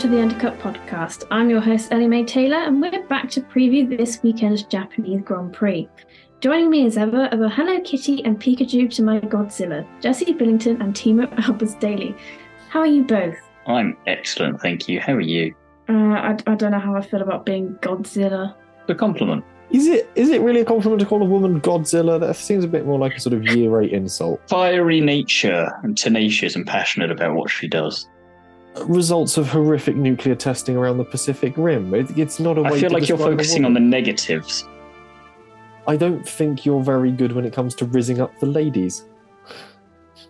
[0.00, 1.26] to the Undercut podcast.
[1.30, 5.90] I'm your host, Ellie-May Taylor, and we're back to preview this weekend's Japanese Grand Prix.
[6.40, 10.80] Joining me as ever are the Hello Kitty and Pikachu to my Godzilla, Jesse Billington
[10.80, 12.16] and Thiemo Albers Daly.
[12.70, 13.36] How are you both?
[13.66, 15.00] I'm excellent, thank you.
[15.00, 15.54] How are you?
[15.86, 18.54] Uh, I, I don't know how I feel about being Godzilla.
[18.86, 19.44] The compliment.
[19.70, 22.18] Is it is it really a compliment to call a woman Godzilla?
[22.18, 24.40] That seems a bit more like a sort of year eight insult.
[24.48, 28.08] Fiery nature and tenacious and passionate about what she does.
[28.82, 31.92] Results of horrific nuclear testing around the Pacific Rim.
[31.94, 33.80] It, it's not a way I feel to like you're describe a focusing on the
[33.80, 34.64] negatives.
[35.88, 39.04] I don't think you're very good when it comes to rizzing up the ladies.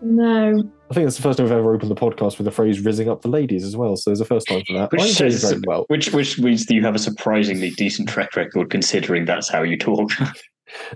[0.01, 0.59] No.
[0.91, 3.09] I think that's the first time I've ever opened the podcast with the phrase "rizzing
[3.09, 3.97] up the ladies" as well.
[3.97, 4.91] So there's a first time for that.
[4.93, 5.85] Which I'm says- very well.
[5.89, 9.77] Which which means that you have a surprisingly decent track record considering that's how you
[9.77, 10.11] talk.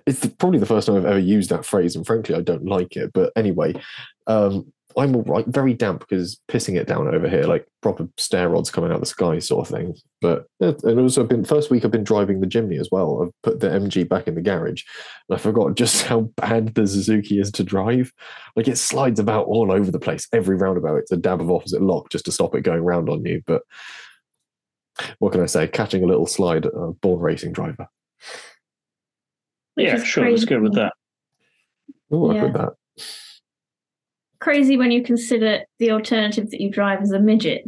[0.06, 2.64] It's the, probably the first time I've ever used that phrase, and frankly, I don't
[2.64, 3.12] like it.
[3.12, 3.74] But anyway,
[4.28, 5.46] um, I'm all right.
[5.46, 9.06] Very damp because pissing it down over here, like proper stair rods coming out the
[9.06, 9.94] sky, sort of thing.
[10.20, 13.22] But yeah, and also, I've been first week I've been driving the Jimny as well.
[13.22, 14.82] I've put the MG back in the garage,
[15.28, 18.12] and I forgot just how bad the Suzuki is to drive.
[18.56, 20.28] Like it slides about all over the place.
[20.32, 23.24] Every roundabout, it's a dab of opposite lock just to stop it going round on
[23.24, 23.42] you.
[23.46, 23.62] But
[25.18, 25.66] what can I say?
[25.66, 27.88] Catching a little slide, uh, born racing driver.
[29.76, 30.92] Yeah, is sure, let's go with that.
[32.08, 32.44] We'll work Yeah.
[32.44, 32.72] with that.
[34.44, 37.64] Crazy when you consider the alternative that you drive as a midget.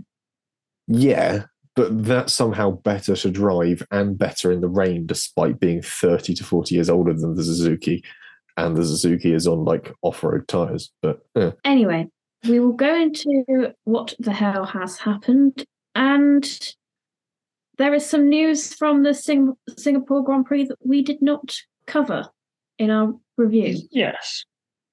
[0.87, 6.35] Yeah, but that's somehow better to drive and better in the rain, despite being 30
[6.35, 8.05] to 40 years older than the Suzuki.
[8.59, 10.93] And the Suzuki is on like off road tyres.
[11.01, 11.53] But yeah.
[11.65, 12.09] Anyway,
[12.47, 15.65] we will go into what the hell has happened.
[15.95, 16.47] And
[17.79, 22.29] there is some news from the Sing- Singapore Grand Prix that we did not cover
[22.79, 23.79] in our review.
[23.91, 24.45] Yes.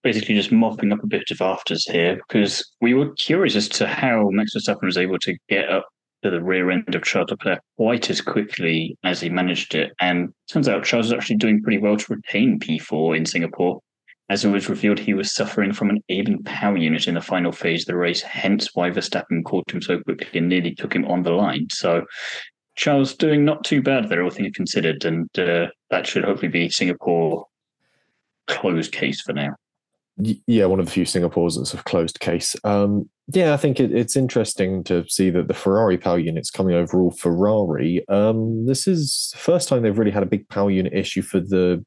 [0.04, 3.88] Basically, just mopping up a bit of afters here because we were curious as to
[3.88, 5.88] how Max Verstappen was able to get up
[6.24, 9.92] to the rear end of Charles Leclerc quite as quickly as he managed it.
[10.00, 13.80] And turns out Charles was actually doing pretty well to retain P4 in Singapore.
[14.30, 17.52] As it was revealed, he was suffering from an ailing power unit in the final
[17.52, 21.06] phase of the race, hence why Verstappen caught him so quickly and nearly took him
[21.06, 21.68] on the line.
[21.72, 22.06] So
[22.75, 26.69] Charles doing not too bad there, all things considered, and uh, that should hopefully be
[26.69, 27.46] Singapore
[28.47, 29.56] closed case for now.
[30.18, 32.56] Y- yeah, one of the few Singapores that's a closed case.
[32.63, 36.75] Um, yeah, I think it, it's interesting to see that the Ferrari power unit's coming
[36.75, 38.06] overall Ferrari.
[38.09, 41.40] Um, this is the first time they've really had a big power unit issue for
[41.40, 41.84] the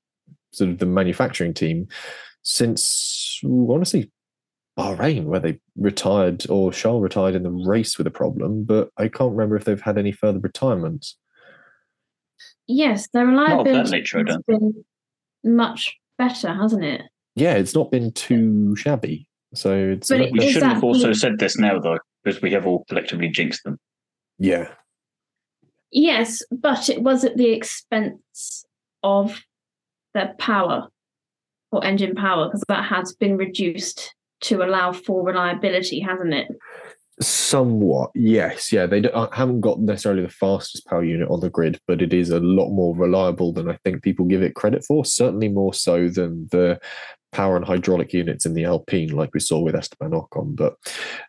[0.53, 1.87] sort of the manufacturing team
[2.43, 4.11] since honestly
[4.79, 9.09] Bahrain, where they retired or Charles retired in the race with a problem, but I
[9.09, 11.17] can't remember if they've had any further retirements.
[12.67, 14.85] Yes, their of that reliability nature, has been
[15.45, 17.03] much better, hasn't it?
[17.37, 19.29] Yeah, it's not been too shabby.
[19.55, 22.67] So it's But We shouldn't have also actually- said this now, though, because we have
[22.67, 23.79] all collectively jinxed them.
[24.39, 24.69] yeah.
[25.93, 28.67] Yes, but it was at the expense
[29.05, 29.41] of
[30.15, 30.89] their power
[31.71, 36.49] or engine power because that has been reduced to allow for reliability, hasn't it?
[37.21, 38.85] Somewhat, yes, yeah.
[38.85, 42.13] They don't, uh, haven't got necessarily the fastest power unit on the grid, but it
[42.13, 45.05] is a lot more reliable than I think people give it credit for.
[45.05, 46.79] Certainly more so than the
[47.37, 50.57] power and hydraulic units in the Alpine, like we saw with Esteban Ocon.
[50.57, 50.77] But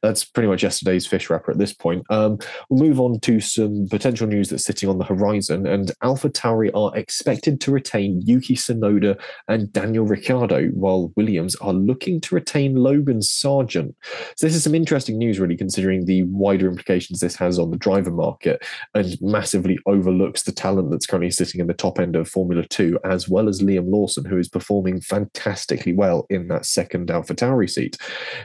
[0.02, 2.06] that's pretty much yesterday's fish wrapper at this point.
[2.10, 5.68] Um, we'll move on to some potential news that's sitting on the horizon.
[5.68, 9.20] And AlphaTauri are expected to retain Yuki Tsunoda
[9.50, 13.94] and Daniel Ricciardo, while Williams are looking to retain Logan Sargeant.
[14.38, 17.78] So this is some interesting news, really, considering the wider implications this has on the
[17.78, 18.64] driver market
[18.96, 22.98] and massively overlooks the talent that's currently sitting in the top end of Formula Two,
[23.04, 27.98] as well as Liam Lawson, who is performing fantastically well in that second AlphaTauri seat.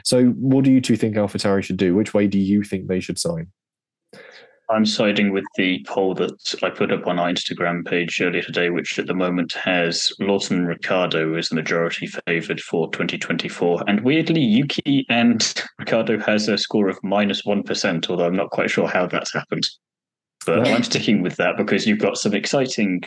[0.03, 1.95] So, what do you two think AlphaTauri should do?
[1.95, 3.47] Which way do you think they should sign?
[4.69, 8.69] I'm siding with the poll that I put up on our Instagram page earlier today,
[8.69, 13.83] which at the moment has Lawson Ricciardo as the majority favoured for 2024.
[13.87, 17.63] And weirdly, Yuki and Ricciardo has a score of minus 1,
[18.09, 19.67] although I'm not quite sure how that's happened.
[20.45, 23.03] But I'm sticking with that because you've got some exciting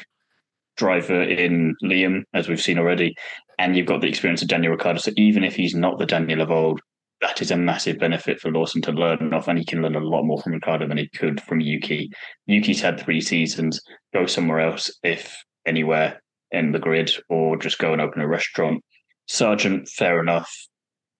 [0.76, 3.14] driver in Liam, as we've seen already,
[3.58, 4.98] and you've got the experience of Daniel Ricciardo.
[4.98, 6.80] So even if he's not the Daniel of old,
[7.22, 10.00] that is a massive benefit for Lawson to learn off, and he can learn a
[10.00, 12.10] lot more from Ricciardo than he could from Yuki.
[12.46, 13.80] Yuki's had three seasons.
[14.12, 15.36] Go somewhere else, if
[15.66, 16.20] anywhere
[16.52, 18.82] in the grid, or just go and open a restaurant.
[19.28, 20.50] Sargeant, fair enough.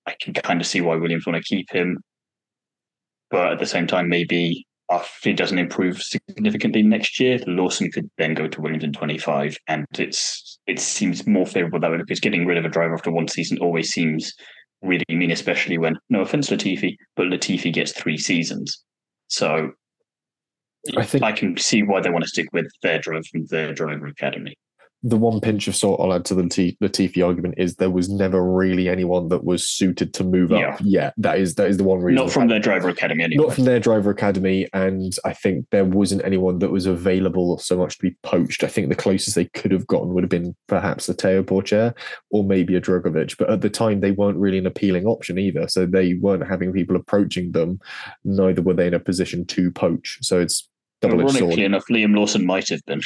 [0.07, 1.99] I can kind of see why Williams want to keep him,
[3.31, 8.09] but at the same time, maybe if he doesn't improve significantly next year, Lawson could
[8.19, 12.21] then go to Williams in 25, and it's it seems more favourable that way because
[12.21, 14.33] getting rid of a driver after one season always seems
[14.83, 18.83] really mean, especially when no offense Latifi, but Latifi gets three seasons.
[19.29, 19.73] So
[20.97, 23.73] I think I can see why they want to stick with their driver from their
[23.73, 24.57] driver academy.
[25.09, 28.09] The one pinch of salt I'll add to the Lati- Latifi argument is there was
[28.09, 30.81] never really anyone that was suited to move up.
[30.83, 32.25] Yeah, that is that is the one reason.
[32.25, 33.45] Not from their driver academy anyway.
[33.45, 37.77] not from their driver academy, and I think there wasn't anyone that was available so
[37.77, 38.65] much to be poached.
[38.65, 41.95] I think the closest they could have gotten would have been perhaps a Théo Pourchaire
[42.31, 45.69] or maybe a Drugovich, but at the time they weren't really an appealing option either.
[45.69, 47.79] So they weren't having people approaching them.
[48.25, 50.19] Neither were they in a position to poach.
[50.23, 50.69] So it's
[51.01, 51.43] double edged sword.
[51.43, 53.01] Ironically enough, Liam Lawson might have been.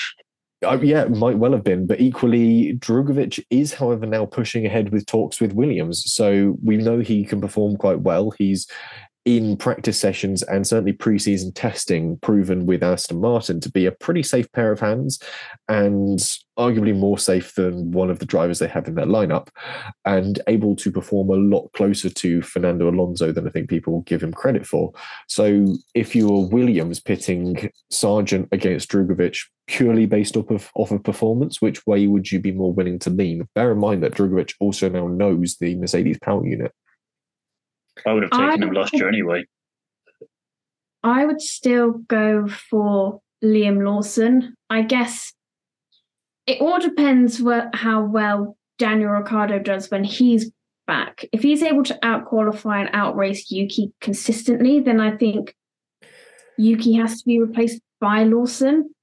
[0.62, 5.06] Uh, yeah, might well have been, but equally, Drugovich is, however, now pushing ahead with
[5.06, 6.04] talks with Williams.
[6.12, 8.30] So we know he can perform quite well.
[8.32, 8.66] He's
[9.26, 14.22] in practice sessions and certainly preseason testing proven with Aston Martin to be a pretty
[14.22, 15.22] safe pair of hands
[15.68, 16.18] and
[16.58, 19.48] arguably more safe than one of the drivers they have in their lineup
[20.06, 24.22] and able to perform a lot closer to Fernando Alonso than I think people give
[24.22, 24.92] him credit for.
[25.28, 31.04] So if you were Williams pitting Sargeant against Drugovich purely based off of off of
[31.04, 33.46] performance, which way would you be more willing to lean?
[33.54, 36.72] Bear in mind that Drugovich also now knows the Mercedes power unit.
[38.06, 39.44] I would have taken I- him last year anyway.
[41.02, 44.54] I would still go for Liam Lawson.
[44.68, 45.32] I guess
[46.46, 50.50] it all depends where, how well Daniel Ricciardo does when he's
[50.86, 51.24] back.
[51.32, 55.54] If he's able to outqualify and outrace Yuki consistently, then I think
[56.58, 58.94] Yuki has to be replaced by Lawson.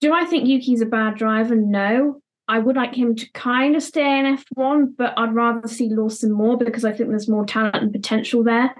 [0.00, 1.54] Do I think Yuki's a bad driver?
[1.54, 2.22] No.
[2.46, 6.30] I would like him to kind of stay in F1, but I'd rather see Lawson
[6.30, 8.74] more because I think there's more talent and potential there.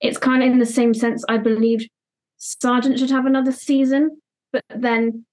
[0.00, 1.88] It's kind of in the same sense I believed
[2.40, 4.20] Sargeant should have another season,
[4.52, 5.24] but then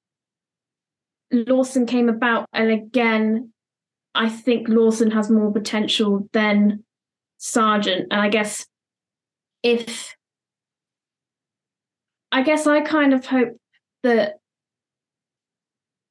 [1.31, 3.51] Lawson came about, and again,
[4.13, 6.83] I think Lawson has more potential than
[7.39, 8.07] Sargeant.
[8.11, 8.65] And I guess
[9.63, 10.15] if
[12.31, 13.57] I guess I kind of hope
[14.03, 14.35] that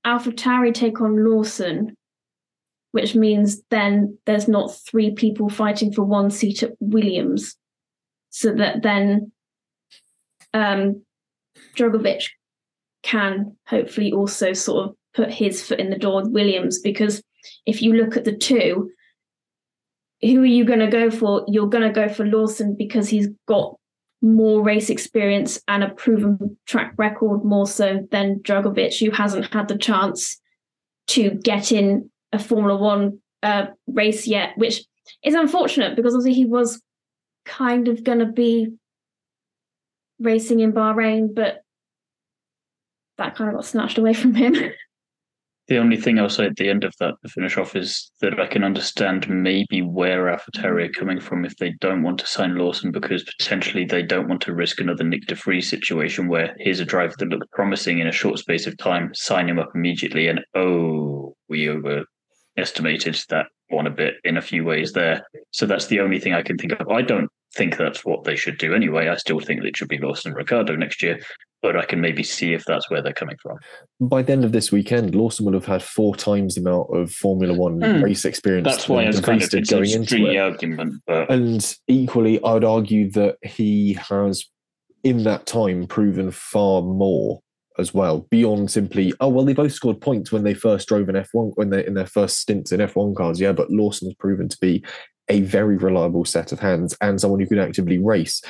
[0.06, 1.96] AlphaTauri take on Lawson,
[2.92, 7.56] which means then there's not three people fighting for one seat at Williams,
[8.30, 9.32] so that then
[10.54, 11.02] um,
[11.76, 12.28] Drugovich
[13.02, 17.22] can hopefully also sort of put his foot in the door with Williams because
[17.66, 18.90] if you look at the two,
[20.22, 21.44] who are you going to go for?
[21.48, 23.76] You're going to go for Lawson because he's got
[24.22, 29.68] more race experience and a proven track record more so than Drugovich, who hasn't had
[29.68, 30.40] the chance
[31.08, 34.84] to get in a Formula One uh, race yet, which
[35.24, 36.82] is unfortunate because obviously he was
[37.44, 38.68] kind of going to be
[40.18, 41.62] racing in Bahrain, but
[43.18, 44.54] that kind of got snatched away from him.
[45.70, 48.40] The only thing I'll say at the end of that to finish off is that
[48.40, 52.56] I can understand maybe where AlphaTauri are coming from if they don't want to sign
[52.56, 56.80] Lawson because potentially they don't want to risk another Nyck De Vries situation where here's
[56.80, 60.26] a driver that looked promising in a short space of time, sign him up immediately,
[60.26, 65.24] and oh, we overestimated that one a bit in a few ways there.
[65.52, 66.88] So that's the only thing I can think of.
[66.88, 69.08] I don't think that's what they should do anyway.
[69.08, 71.18] I still think it should be Lawson and Ricciardo next year,
[71.62, 73.58] but I can maybe see if that's where they're coming from.
[74.00, 77.10] By the end of this weekend, Lawson will have had four times the amount of
[77.10, 78.02] Formula One Hmm.
[78.02, 80.36] race experience That's why I was kind of it's going into it.
[80.36, 84.44] argument, but And equally, I would argue that he has,
[85.02, 87.40] in that time, proven far more
[87.78, 91.14] as well beyond simply oh well they both scored points when they first drove in
[91.14, 94.48] F1 when they in their first stints in F1 cars yeah but Lawson has proven
[94.50, 94.84] to be
[95.30, 98.42] a very reliable set of hands and someone who can actively race.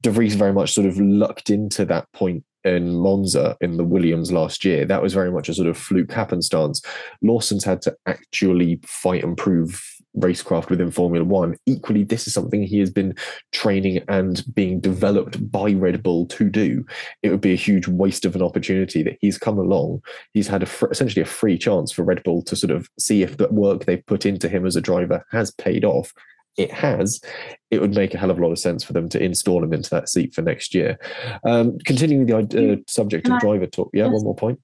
[0.00, 4.32] De Vries very much sort of lucked into that point in Monza in the Williams
[4.32, 4.84] last year.
[4.84, 6.80] That was very much a sort of fluke happenstance.
[7.20, 9.82] Lawson's had to actually fight and prove
[10.16, 11.56] racecraft within Formula One.
[11.66, 13.14] Equally, this is something he has been
[13.52, 16.84] training and being developed by Red Bull to do.
[17.22, 20.02] It would be a huge waste of an opportunity that he's come along.
[20.32, 23.22] He's had a fr- essentially a free chance for Red Bull to sort of see
[23.22, 26.12] if the work they've put into him as a driver has paid off.
[26.58, 27.20] It has.
[27.70, 29.72] It would make a hell of a lot of sense for them to install him
[29.72, 30.98] into that seat for next year.
[31.46, 33.90] Um, continuing the uh, subject of driver talk.
[33.94, 34.60] Yeah, one more point.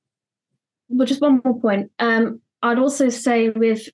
[0.90, 1.90] Well, just one more point.
[1.99, 3.88] Um, I'd also say with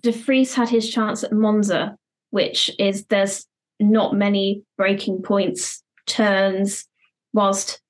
[0.00, 1.96] De Vries had his chance at Monza,
[2.30, 3.46] which is there's
[3.78, 6.86] not many breaking points, turns,
[7.32, 7.80] whilst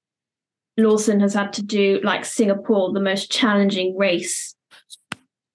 [0.79, 4.55] Lawson has had to do like Singapore, the most challenging race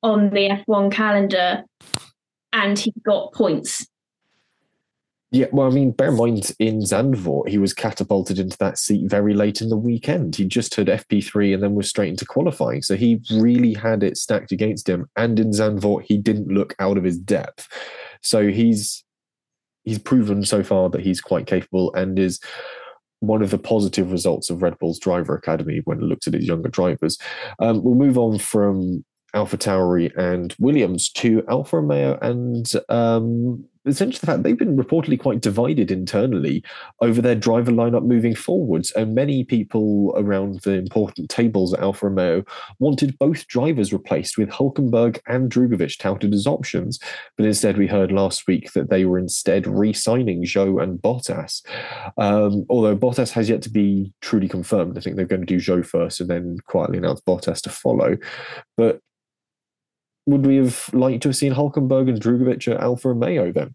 [0.03, 1.63] on the F1 calendar,
[2.53, 3.87] and he got points.
[5.31, 9.09] Yeah, well, I mean, bear in mind in Zandvoort, he was catapulted into that seat
[9.09, 10.37] very late in the weekend.
[10.37, 12.81] He just had FP3 and then was straight into qualifying.
[12.81, 15.09] So he really had it stacked against him.
[15.17, 17.67] And in Zandvoort, he didn't look out of his depth.
[18.21, 19.03] So he's
[19.83, 22.39] he's proven so far that he's quite capable and is
[23.19, 26.45] one of the positive results of Red Bull's driver academy when it looked at its
[26.45, 27.17] younger drivers.
[27.59, 29.03] Um, we'll move on from
[29.35, 35.41] AlphaTauri and Williams to Alfa Romeo and um, essentially the fact they've been reportedly quite
[35.41, 36.63] divided internally
[37.01, 38.91] over their driver lineup moving forwards.
[38.91, 42.43] And many people around the important tables at Alfa Romeo
[42.79, 46.99] wanted both drivers replaced with Hulkenberg and Drugovich touted as options.
[47.37, 51.65] But instead, we heard last week that they were instead re signing Zhou and Bottas.
[52.17, 54.97] Um, although Bottas has yet to be truly confirmed.
[54.97, 58.17] I think they're going to do Zhou first and then quietly announce Bottas to follow.
[58.75, 58.99] But
[60.27, 63.73] would we have liked to have seen Hulkenberg and Drugovich at Alfa Romeo then?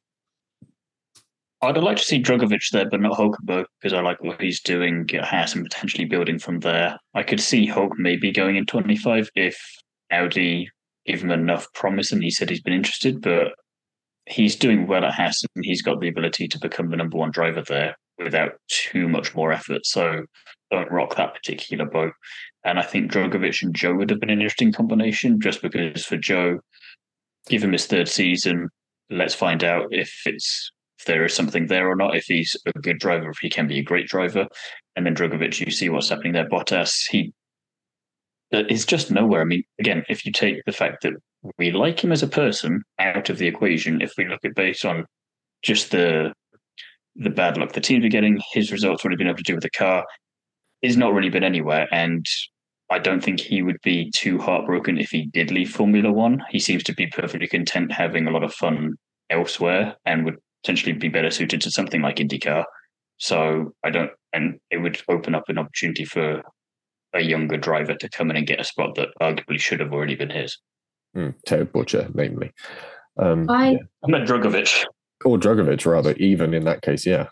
[1.65, 5.09] I'd like to see Drugovich there, but not Hulkenberg, because I like what he's doing
[5.15, 6.99] at Haas and potentially building from there.
[7.15, 9.57] I could see Hulk maybe going in 25 if
[10.11, 10.69] Audi
[11.07, 13.53] give him enough promise and he said he's been interested, but
[14.27, 17.31] he's doing well at Haas and he's got the ability to become the number one
[17.31, 19.87] driver there without too much more effort.
[19.87, 20.23] So
[20.73, 22.13] don't rock that particular boat.
[22.65, 26.17] And I think Drugovich and Zhou would have been an interesting combination just because for
[26.17, 26.59] Zhou,
[27.49, 28.69] give him his third season.
[29.11, 32.73] Let's find out if it's if there is something there or not, if he's a
[32.79, 34.47] good driver, if he can be a great driver.
[34.95, 36.49] And then Drugovich, you see what's happening there.
[36.49, 37.33] Bottas, he
[38.55, 39.41] uh, is just nowhere.
[39.41, 41.15] I mean, again, if you take the fact that
[41.59, 44.85] we like him as a person out of the equation, if we look at based
[44.85, 45.05] on
[45.63, 46.33] just the
[47.17, 49.55] the bad luck the teams are getting, his results, what he's been able to do
[49.55, 50.05] with the car,
[50.83, 51.89] is not really been anywhere.
[51.93, 52.25] And
[52.91, 56.45] I don't think he would be too heartbroken if he did leave Formula One.
[56.49, 58.95] He seems to be perfectly content having a lot of fun
[59.31, 62.65] elsewhere and would potentially be better suited to something like IndyCar.
[63.19, 66.43] So I don't, and it would open up an opportunity for
[67.15, 70.15] a younger driver to come in and get a spot that arguably should have already
[70.15, 70.59] been his.
[71.17, 72.53] Mm, Ted Butcher, namely.
[73.19, 73.79] Um, I yeah.
[74.05, 74.85] I meant Drugovich.
[75.25, 77.29] Or Drugovich, rather, even in that case, yeah.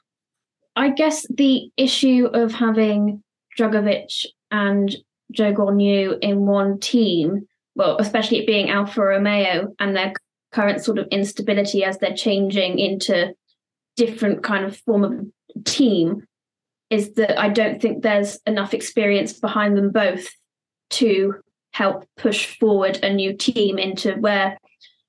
[0.76, 3.22] I guess the issue of having
[3.58, 4.94] Drugovich and
[5.34, 10.12] Zhou Guanyu in one team, well, especially it being Alfa Romeo and their
[10.52, 13.34] current sort of instability as they're changing into
[13.96, 16.24] different kind of form of team,
[16.90, 20.28] is that I don't think there's enough experience behind them both
[20.90, 21.36] to
[21.72, 24.58] help push forward a new team into where,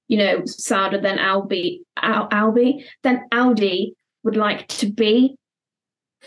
[0.07, 5.36] you know, Sauber then Albi, Al, Albi, then Audi would like to be.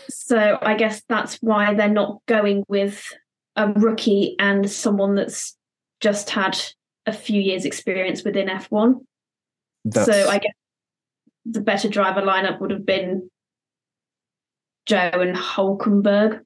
[0.09, 3.01] So I guess that's why they're not going with
[3.55, 5.55] a rookie and someone that's
[6.01, 6.59] just had
[7.05, 8.95] a few years experience within F1.
[9.85, 10.53] That's, So I guess
[11.45, 13.29] the better driver lineup would have been
[14.89, 16.41] Zhou and Hulkenberg.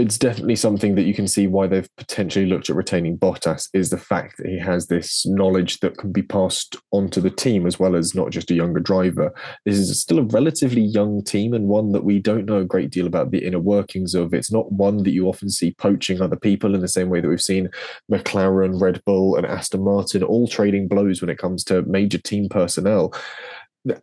[0.00, 3.90] It's definitely something that you can see why they've potentially looked at retaining Bottas is
[3.90, 7.78] the fact that he has this knowledge that can be passed onto the team as
[7.78, 9.30] well as not just a younger driver.
[9.66, 12.90] This is still a relatively young team and one that we don't know a great
[12.90, 14.32] deal about the inner workings of.
[14.32, 17.28] It's not one that you often see poaching other people in the same way that
[17.28, 17.68] we've seen
[18.10, 22.48] McLaren, Red Bull, and Aston Martin all trading blows when it comes to major team
[22.48, 23.12] personnel.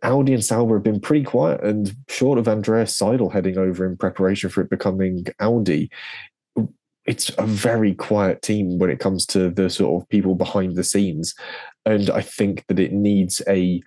[0.02, 3.96] Audi and Sauber have been pretty quiet, and short of Andreas Seidl heading over in
[3.96, 5.90] preparation for it becoming Audi,
[7.06, 10.84] it's a very quiet team when it comes to the sort of people behind the
[10.84, 11.34] scenes.
[11.86, 13.82] And I think that it needs a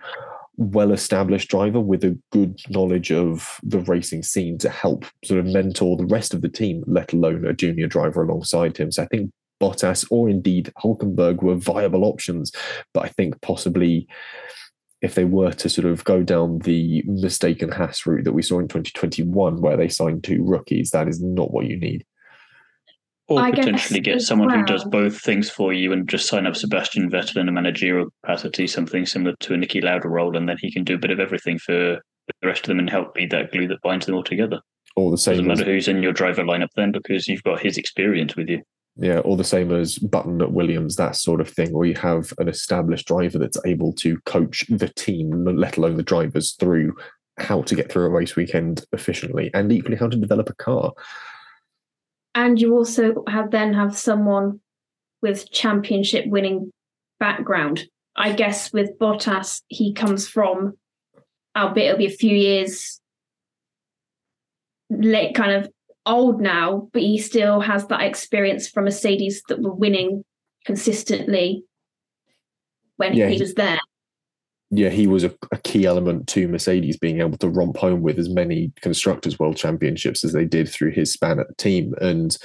[0.56, 5.46] well established driver with a good knowledge of the racing scene to help sort of
[5.46, 8.90] mentor the rest of the team, let alone a junior driver alongside him.
[8.90, 9.30] So I think
[9.60, 12.50] Bottas or indeed Hulkenberg were viable options,
[12.92, 14.08] but I think possibly
[15.02, 18.60] if they were to sort of go down the mistaken Haas route that we saw
[18.60, 22.06] in 2021, where they signed two rookies, that is not what you need.
[23.28, 26.46] Or I potentially get as someone who does both things for you and just sign
[26.46, 30.48] up Sebastian Vettel in a managerial capacity, something similar to a Niki Lauda role, and
[30.48, 32.00] then he can do a bit of everything for
[32.40, 34.60] the rest of them and help be that glue that binds them all together.
[34.94, 35.32] Or the same.
[35.32, 38.36] Doesn't same as, matter who's in your driver lineup then because you've got his experience
[38.36, 38.62] with you.
[38.96, 42.32] Yeah, or the same as Button at Williams, that sort of thing, where you have
[42.38, 46.94] an established driver that's able to coach the team, let alone the drivers, through
[47.38, 50.92] how to get through a race weekend efficiently and equally how to develop a car.
[52.34, 54.60] And you also have then have someone
[55.22, 56.70] with championship winning
[57.18, 57.84] background.
[58.16, 60.76] I guess with Bottas, he comes from,
[61.56, 63.00] albeit it'll be a few years
[64.90, 65.70] late, kind of
[66.06, 70.24] old now, but he still has that experience from Mercedes that were winning
[70.64, 71.64] consistently
[72.96, 73.78] when Yeah, he he- was there.
[74.70, 78.18] yeah, he was a, a key element to Mercedes being able to romp home with
[78.18, 81.94] as many constructors world championships as they did through his span at the team.
[82.00, 82.36] And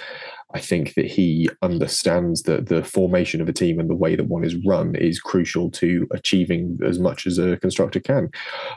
[0.54, 4.27] I think that he understands that the formation of a team and the way that
[4.27, 8.30] one is run is crucial to achieving as much as a constructor can.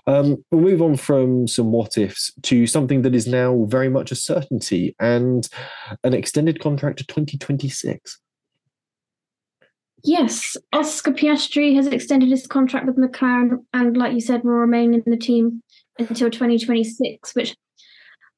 [0.08, 4.10] Um, we'll move on from some what ifs to something that is now very much
[4.10, 5.48] a certainty and
[6.02, 8.18] an extended contract to 2026.
[10.02, 14.94] Yes, Oscar Piastri has extended his contract with McLaren and, like you said, will remain
[14.94, 15.62] in the team
[15.98, 17.54] until 2026, which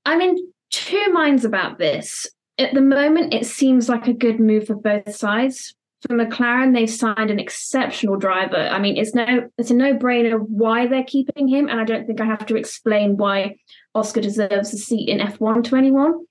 [0.05, 0.37] I'm in
[0.71, 2.27] two minds about this.
[2.59, 5.75] At the moment, it seems like a good move for both sides.
[6.03, 8.57] For McLaren, they've signed an exceptional driver.
[8.57, 12.21] I mean, it's no it's a no-brainer why they're keeping him, and I don't think
[12.21, 13.57] I have to explain why
[13.95, 16.27] Oscar deserves a seat in F1 21.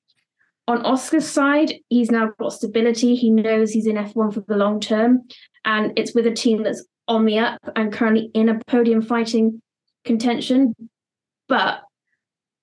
[0.68, 3.16] On Oscar's side, he's now got stability.
[3.16, 5.24] He knows he's in F1 for the long term,
[5.66, 9.62] and it's with a team that's on the up and currently in a podium fighting
[10.06, 10.76] contention.
[11.48, 11.82] But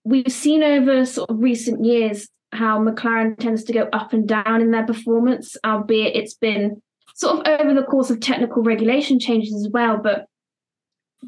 [0.04, 4.60] we've seen over sort of recent years how McLaren tends to go up and down
[4.60, 6.80] in their performance, albeit it's been
[7.14, 9.98] sort of over the course of technical regulation changes as well.
[9.98, 10.26] But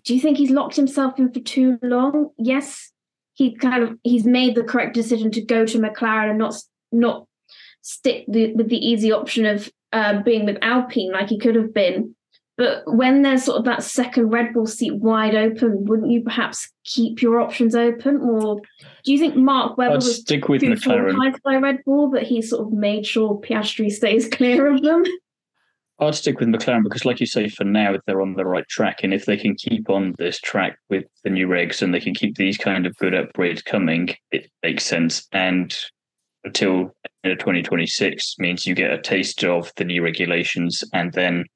[0.04, 2.30] do you think he's locked himself in for too long?
[2.38, 2.92] Yes,
[3.34, 6.54] he kind of he's made the correct decision to go to McLaren and not
[6.92, 7.26] not
[7.82, 11.74] stick the, with the easy option of uh, being with Alpine like he could have
[11.74, 12.14] been.
[12.60, 16.70] But when there's sort of that second Red Bull seat wide open, wouldn't you perhaps
[16.84, 18.20] keep your options open?
[18.20, 18.60] Or
[19.02, 21.40] do you think Mark Webber I'd was stick with McLaren.
[21.42, 25.04] by Red Bull that he sort of made sure Piastri stays clear of them?
[26.00, 28.98] I'd stick with McLaren because, like you say, for now they're on the right track,
[29.02, 32.12] and if they can keep on this track with the new regs and they can
[32.12, 35.26] keep these kind of good upgrades coming, it makes sense.
[35.32, 35.74] And
[36.44, 41.46] until you know, 2026 means you get a taste of the new regulations, and then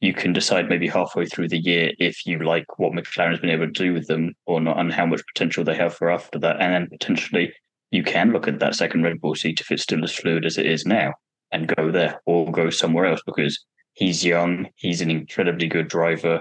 [0.00, 3.50] you can decide maybe halfway through the year if you like what McLaren has been
[3.50, 6.38] able to do with them or not, and how much potential they have for after
[6.38, 6.60] that.
[6.60, 7.52] And then potentially
[7.90, 10.56] you can look at that second Red Bull seat if it's still as fluid as
[10.56, 11.12] it is now
[11.52, 13.62] and go there or go somewhere else because
[13.94, 16.40] he's young, he's an incredibly good driver,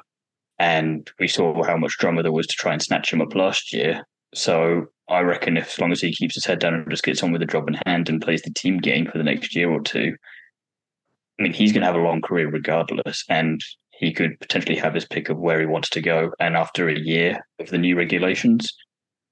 [0.58, 3.74] and we saw how much drama there was to try and snatch him up last
[3.74, 4.04] year.
[4.36, 7.24] So I reckon if as long as he keeps his head down and just gets
[7.24, 9.70] on with the job in hand and plays the team game for the next year
[9.70, 10.16] or two,
[11.40, 14.94] I mean, he's going to have a long career regardless, and he could potentially have
[14.94, 16.32] his pick of where he wants to go.
[16.40, 18.72] And after a year of the new regulations,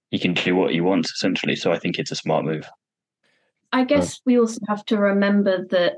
[0.09, 1.55] he can do what he wants essentially.
[1.55, 2.67] So I think it's a smart move.
[3.73, 5.97] I guess we also have to remember that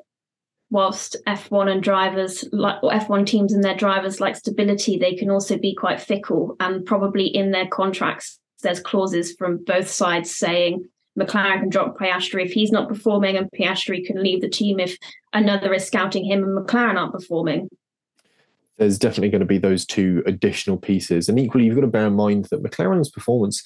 [0.72, 5.30] whilst F1 and drivers like or F1 teams and their drivers like stability, they can
[5.30, 10.86] also be quite fickle and probably in their contracts there's clauses from both sides saying
[11.17, 14.98] McLaren can drop Piastri if he's not performing and Piastri can leave the team if
[15.34, 17.69] another is scouting him and McLaren aren't performing.
[18.78, 21.28] There's definitely going to be those two additional pieces.
[21.28, 23.62] And equally, you've got to bear in mind that McLaren's performance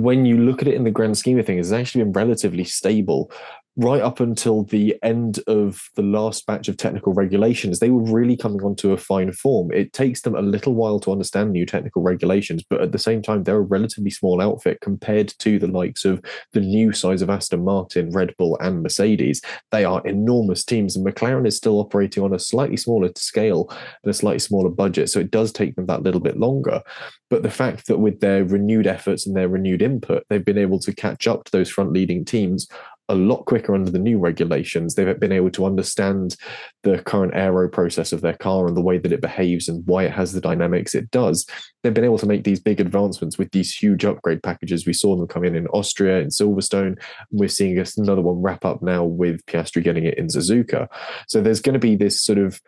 [0.00, 2.64] when you look at it in the grand scheme of things, has actually been relatively
[2.64, 3.30] stable
[3.76, 8.36] right up until the end of the last batch of technical regulations, they were really
[8.36, 9.72] coming onto a fine form.
[9.72, 13.20] It takes them a little while to understand new technical regulations, but at the same
[13.20, 17.30] time, they're a relatively small outfit compared to the likes of the new size of
[17.30, 19.40] Aston Martin, Red Bull, and Mercedes.
[19.72, 24.10] They are enormous teams, and McLaren is still operating on a slightly smaller scale and
[24.10, 25.10] a slightly smaller budget.
[25.10, 26.80] So it does take them that little bit longer.
[27.28, 30.78] But the fact that with their renewed efforts and their renewed input, they've been able
[30.80, 32.68] to catch up to those front leading teams
[33.08, 34.94] a lot quicker under the new regulations.
[34.94, 36.36] They've been able to understand
[36.82, 40.04] the current aero process of their car and the way that it behaves and why
[40.04, 41.46] it has the dynamics it does.
[41.82, 44.86] They've been able to make these big advancements with these huge upgrade packages.
[44.86, 46.98] We saw them come in in Austria, in Silverstone.
[47.30, 50.88] We're seeing another one wrap up now with Piastri getting it in Suzuka.
[51.28, 52.60] So there's going to be this sort of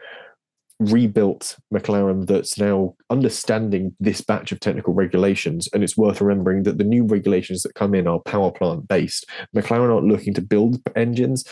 [0.79, 5.69] rebuilt McLaren that's now understanding this batch of technical regulations.
[5.73, 9.27] And it's worth remembering that the new regulations that come in are power plant based.
[9.55, 11.45] McLaren aren't looking to build engines.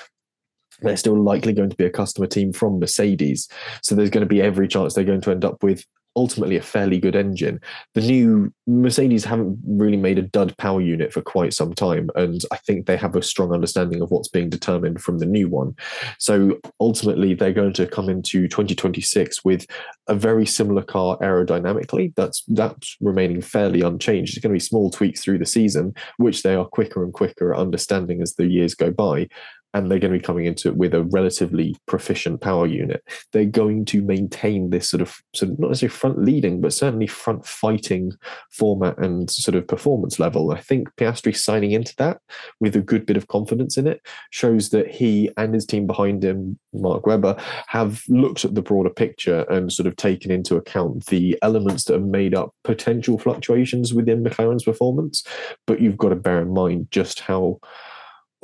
[0.81, 3.49] They're still likely going to be a customer team from Mercedes.
[3.83, 5.85] So there's going to be every chance they're going to end up with
[6.17, 7.61] ultimately a fairly good engine.
[7.95, 12.41] The new Mercedes haven't really made a dud power unit for quite some time, and
[12.53, 15.75] I think they have a strong understanding of what's being determined from the new one.
[16.19, 19.67] So ultimately, they're going to come into 2026 with
[20.07, 22.15] a very similar car aerodynamically.
[22.17, 24.37] That's that's remaining fairly unchanged.
[24.37, 27.53] It's going to be small tweaks through the season, which they are quicker and quicker
[27.53, 29.29] at understanding as the years go by
[29.75, 33.03] and they're going to be coming into it with a relatively proficient power unit.
[33.33, 37.09] They're going to maintain this sort of, sort of not necessarily front leading, but certainly
[37.09, 38.13] front fighting
[38.53, 40.53] format and sort of performance level.
[40.53, 42.21] I think Piastri signing into that
[42.61, 46.25] with a good bit of confidence in it shows that he and his team behind
[46.25, 51.07] him, Mark Webber, have looked at the broader picture and sort of taken into account
[51.07, 55.25] the elements that have made up potential fluctuations within McLaren's performance.
[55.67, 57.59] But you've got to bear in mind just how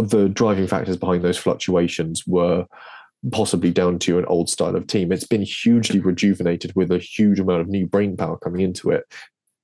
[0.02, 2.66] the driving factors behind those fluctuations were
[3.32, 5.12] possibly down to an old style of team.
[5.12, 9.04] It's been hugely rejuvenated with a huge amount of new brain power coming into it.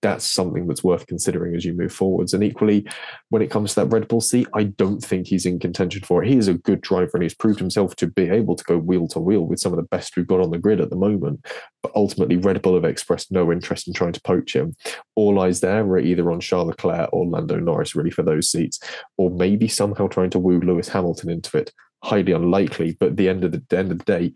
[0.02, 2.35] That's something that's worth considering as you move forwards.
[2.35, 2.87] And equally,
[3.30, 6.22] when it comes to that Red Bull seat, I don't think he's in contention for
[6.22, 6.28] it.
[6.28, 9.09] He is a good driver and he's proved himself to be able to go wheel
[9.09, 11.44] to wheel with some of the best we've got on the grid at the moment.
[11.82, 14.76] But ultimately, Red Bull have expressed no interest in trying to poach him.
[15.14, 18.78] All eyes there are either on Charles Leclerc or Lando Norris, really, for those seats,
[19.16, 22.96] or maybe somehow trying to woo Lewis Hamilton into it highly unlikely.
[22.98, 24.32] But at the end of the, the end of the day,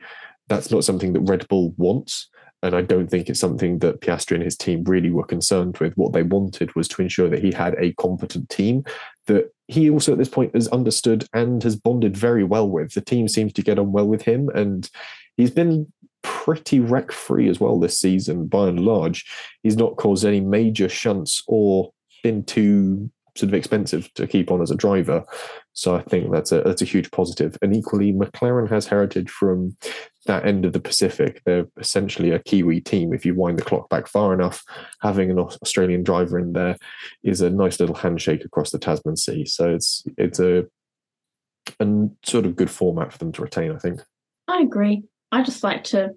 [0.49, 2.29] that's not something that Red Bull wants.
[2.63, 5.97] And I don't think it's something that Piastri and his team really were concerned with.
[5.97, 8.85] What they wanted was to ensure that he had a competent team
[9.27, 12.93] that he also at this point has understood and has bonded very well with.
[12.93, 14.91] The team seems to get on well with him, and
[15.37, 15.91] he's been
[16.23, 19.25] pretty wreck free as well this season by and large.
[19.63, 21.93] He's not caused any major shunts or
[22.23, 25.25] been too sort of expensive to keep on as a driver.
[25.81, 27.57] So I think that's a that's a huge positive.
[27.63, 29.79] And equally, McLaren has heritage from
[30.27, 31.41] that end of the Pacific.
[31.47, 33.15] They're essentially a Kiwi team.
[33.15, 34.63] If you wind the clock back far enough,
[35.01, 36.77] having an Australian driver in there
[37.25, 39.47] is a nice little handshake across the Tasman Sea.
[39.47, 40.67] So it's it's a
[41.81, 43.73] a sort of good format for them to retain.
[43.73, 44.03] I think.
[44.49, 45.05] I agree.
[45.33, 46.11] I just like to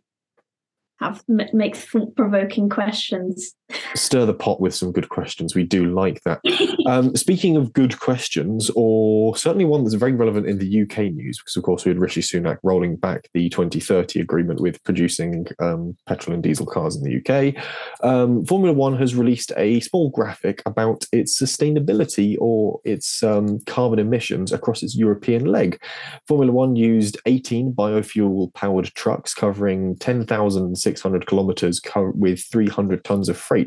[0.99, 3.55] have make thought provoking questions.
[3.95, 5.55] Stir the pot with some good questions.
[5.55, 6.41] We do like that.
[6.85, 11.39] um, speaking of good questions, or certainly one that's very relevant in the UK news,
[11.39, 15.95] because of course we had Rishi Sunak rolling back the 2030 agreement with producing um,
[16.07, 17.63] petrol and diesel cars in the UK.
[18.03, 23.99] Um, Formula One has released a small graphic about its sustainability or its um, carbon
[23.99, 25.81] emissions across its European leg.
[26.27, 33.37] Formula One used 18 biofuel powered trucks covering 10,000 600 kilometers with 300 tons of
[33.37, 33.62] freight.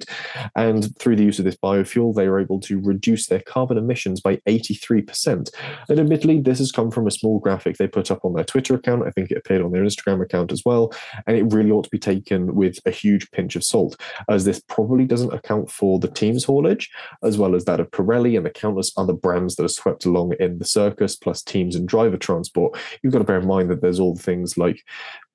[0.54, 4.20] And through the use of this biofuel, they were able to reduce their carbon emissions
[4.20, 5.50] by 83%.
[5.88, 8.74] And admittedly, this has come from a small graphic they put up on their Twitter
[8.74, 9.06] account.
[9.06, 10.92] I think it appeared on their Instagram account as well.
[11.26, 14.60] And it really ought to be taken with a huge pinch of salt, as this
[14.60, 16.90] probably doesn't account for the team's haulage,
[17.22, 20.34] as well as that of Pirelli and the countless other brands that are swept along
[20.40, 22.78] in the circus, plus teams and driver transport.
[23.02, 24.84] You've got to bear in mind that there's all the things like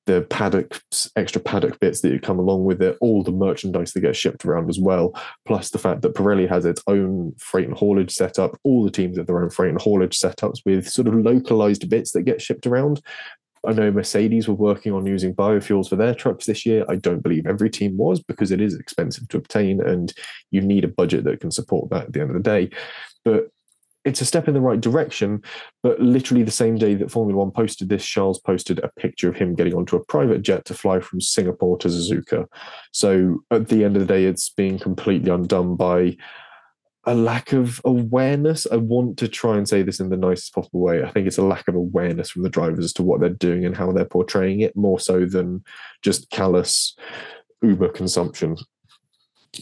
[0.06, 0.82] the paddock
[1.16, 4.70] extra paddock bits that come along with it, all the merchandise that gets shipped around
[4.70, 5.14] as well,
[5.46, 8.58] plus the fact that Pirelli has its own freight and haulage setup.
[8.64, 12.12] All the teams have their own freight and haulage setups with sort of localized bits
[12.12, 13.02] that get shipped around.
[13.66, 16.84] I know Mercedes were working on using biofuels for their trucks this year.
[16.90, 20.12] I don't believe every team was because it is expensive to obtain and
[20.50, 22.72] you need a budget that can support that at the end of the day.
[23.24, 23.50] But
[24.04, 25.42] it's a step in the right direction,
[25.84, 29.36] but literally the same day that Formula One posted this, Charles posted a picture of
[29.36, 32.48] him getting onto a private jet to fly from Singapore to Suzuka.
[32.92, 36.18] So at the end of the day, it's being completely undone by
[37.06, 38.68] a lack of awareness.
[38.72, 41.04] I want to try and say this in the nicest possible way.
[41.04, 43.66] I think it's a lack of awareness from the drivers as to what they're doing
[43.66, 45.64] and how they're portraying it, more so than
[46.02, 46.96] just callous
[47.64, 48.56] Uber consumption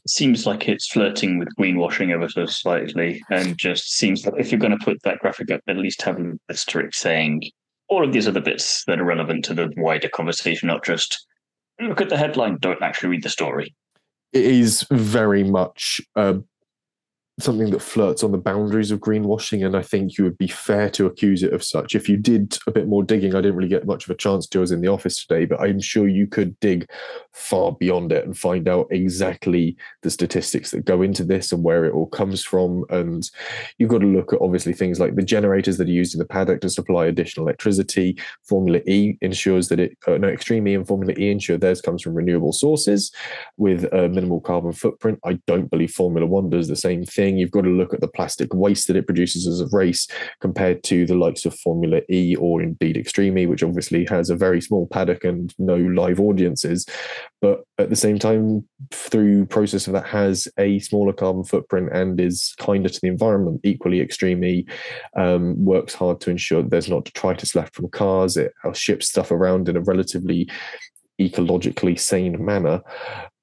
[0.08, 4.60] seems like it's flirting with greenwashing ever so slightly, and just seems like if you're
[4.60, 7.44] going to put that graphic up, at least have an asterisk saying
[7.88, 11.26] all of these other bits that are relevant to the wider conversation, not just
[11.80, 13.74] look at the headline, don't actually read the story.
[14.32, 16.36] It is very much uh,
[17.40, 20.90] something that flirts on the boundaries of greenwashing, and I think you would be fair
[20.92, 21.96] to accuse it of such.
[21.96, 24.48] If you did a bit more digging, I didn't really get much of a chance
[24.48, 24.60] to.
[24.60, 26.90] I was in the office today, but I'm sure you could dig
[27.34, 31.86] far beyond it and find out exactly the statistics that go into this and where
[31.86, 32.84] it all comes from.
[32.90, 33.30] And
[33.78, 36.26] you've got to look at obviously things like the generators that are used in the
[36.26, 38.18] paddock to supply additional electricity.
[38.44, 42.02] Formula E ensures that it, uh, no, Extreme E and Formula E ensure theirs comes
[42.02, 43.12] from renewable sources
[43.58, 45.20] with a minimal carbon footprint.
[45.24, 47.38] I don't believe Formula One does the same thing thing.
[47.38, 50.08] You've got to look at the plastic waste that it produces as a race
[50.42, 54.36] compared to the likes of Formula E or indeed Extreme E, which obviously has a
[54.36, 56.86] very small paddock and no live audiences.
[57.42, 62.20] But at the same time, through process of that has a smaller carbon footprint and
[62.20, 63.62] is kinder to the environment.
[63.64, 64.66] Equally, Extreme E
[65.16, 68.36] um, works hard to ensure there's not detritus left from cars.
[68.38, 70.50] It ships stuff around in a relatively
[71.20, 72.82] ecologically sane manner.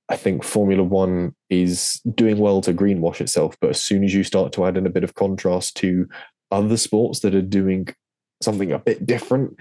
[0.08, 4.22] I think Formula One is doing well to greenwash itself, but as soon as you
[4.22, 6.08] start to add in a bit of contrast to
[6.50, 7.88] other sports that are doing
[8.40, 9.58] something a bit different,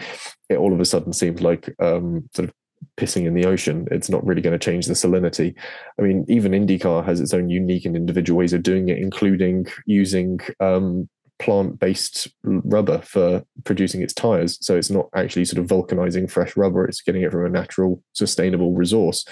[0.49, 2.53] it all of a sudden seems like um, sort of
[2.97, 3.87] pissing in the ocean.
[3.89, 5.55] It's not really going to change the salinity.
[5.97, 9.65] I mean, even IndyCar has its own unique and individual ways of doing it, including
[9.87, 14.59] using um, plant-based rubber for producing its tires.
[14.61, 18.03] So it's not actually sort of vulcanizing fresh rubber; it's getting it from a natural,
[18.13, 19.25] sustainable resource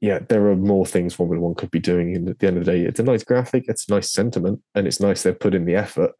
[0.00, 2.14] yeah, there are more things Formula One could be doing.
[2.16, 4.62] And at the end of the day, it's a nice graphic, it's a nice sentiment,
[4.74, 6.12] and it's nice they've put in the effort.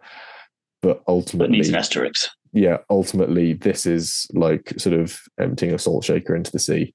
[0.83, 2.31] but But ultimately, needs an asterisk.
[2.53, 6.95] yeah, ultimately, this is like sort of emptying a salt shaker into the sea.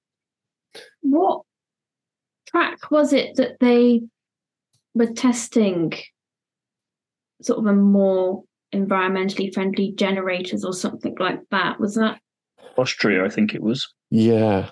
[1.02, 1.42] What
[2.48, 4.02] track was it that they
[4.96, 5.94] were testing
[7.42, 11.80] sort of a more environmentally friendly generators or something like that?
[11.80, 12.20] Was that
[12.78, 13.88] Austria, I think it was.
[14.10, 14.70] Yeah.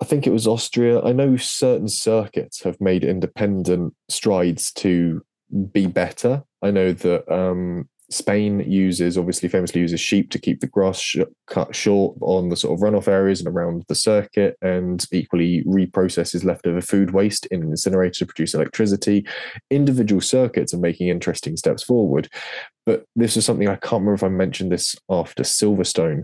[0.00, 1.02] I think it was Austria.
[1.02, 5.24] I know certain circuits have made independent strides to
[5.72, 6.44] be better.
[6.62, 11.18] I know that um, Spain uses, obviously, famously uses sheep to keep the grass sh-
[11.48, 16.44] cut short on the sort of runoff areas and around the circuit, and equally reprocesses
[16.44, 19.26] leftover food waste in an incinerator to produce electricity.
[19.70, 22.28] Individual circuits are making interesting steps forward.
[22.84, 26.22] But this is something I can't remember if I mentioned this after Silverstone,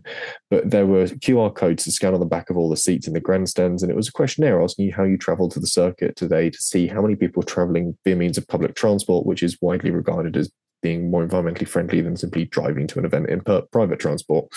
[0.49, 3.15] but there were QR codes to scan on the back of all the seats in
[3.15, 6.15] the grandstands, and it was a questionnaire asking you how you travelled to the circuit
[6.15, 9.59] today to see how many people are travelling via means of public transport, which is
[9.61, 13.63] widely regarded as being more environmentally friendly than simply driving to an event in per-
[13.73, 14.53] private transport.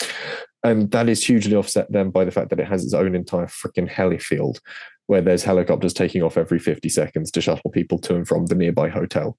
[0.63, 3.45] And that is hugely offset then by the fact that it has its own entire
[3.45, 4.59] freaking heli field
[5.07, 8.55] where there's helicopters taking off every 50 seconds to shuttle people to and from the
[8.55, 9.37] nearby hotel.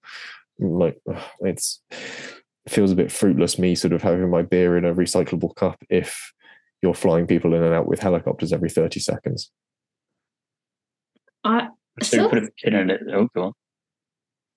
[0.59, 0.99] Like
[1.41, 5.55] it's it feels a bit fruitless me sort of having my beer in a recyclable
[5.55, 6.33] cup if
[6.83, 9.51] you're flying people in and out with helicopters every 30 seconds.
[11.45, 11.69] I
[12.03, 13.01] So put a pin in it.
[13.13, 13.53] Oh, go on.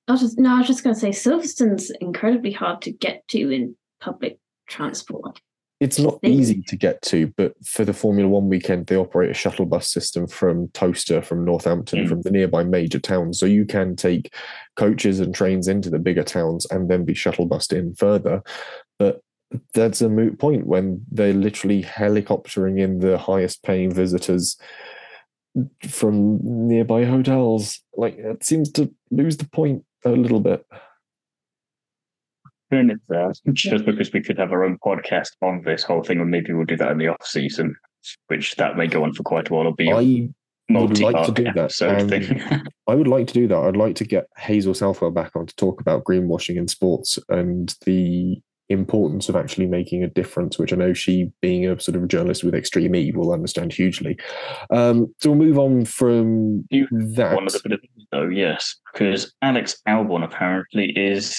[0.09, 3.49] I was just no, I was just gonna say Silverstone's incredibly hard to get to
[3.51, 5.39] in public transport.
[5.79, 9.33] It's not easy to get to, but for the Formula One weekend, they operate a
[9.33, 12.09] shuttle bus system from Towcester, from Northampton, Mm.
[12.09, 13.39] from the nearby major towns.
[13.39, 14.33] So you can take
[14.75, 18.41] coaches and trains into the bigger towns and then be shuttle bussed in further.
[18.97, 19.21] But
[19.73, 24.57] that's a moot point when they're literally helicoptering in the highest paying visitors
[25.87, 27.79] from nearby hotels.
[27.95, 30.65] Like it seems to lose the point a little bit.
[32.69, 36.19] Putting it there, just because we could have our own podcast on this whole thing,
[36.19, 37.75] or maybe we'll do that in the off season,
[38.27, 39.62] which that may go on for quite a while.
[39.62, 40.29] It'll be I
[40.69, 42.41] would like to do that, and- thing.
[42.88, 43.57] I would like to do that.
[43.57, 47.75] I'd like to get Hazel Southwell back on to talk about greenwashing in sports and
[47.85, 52.08] the importance of actually making a difference, which I know she, being a sort of
[52.08, 54.17] journalist with extreme E, will understand hugely.
[54.69, 57.36] Um, so we'll move on from You- that.
[57.36, 57.79] One of the bit of
[58.12, 61.36] though, yes, because Alex Albon apparently is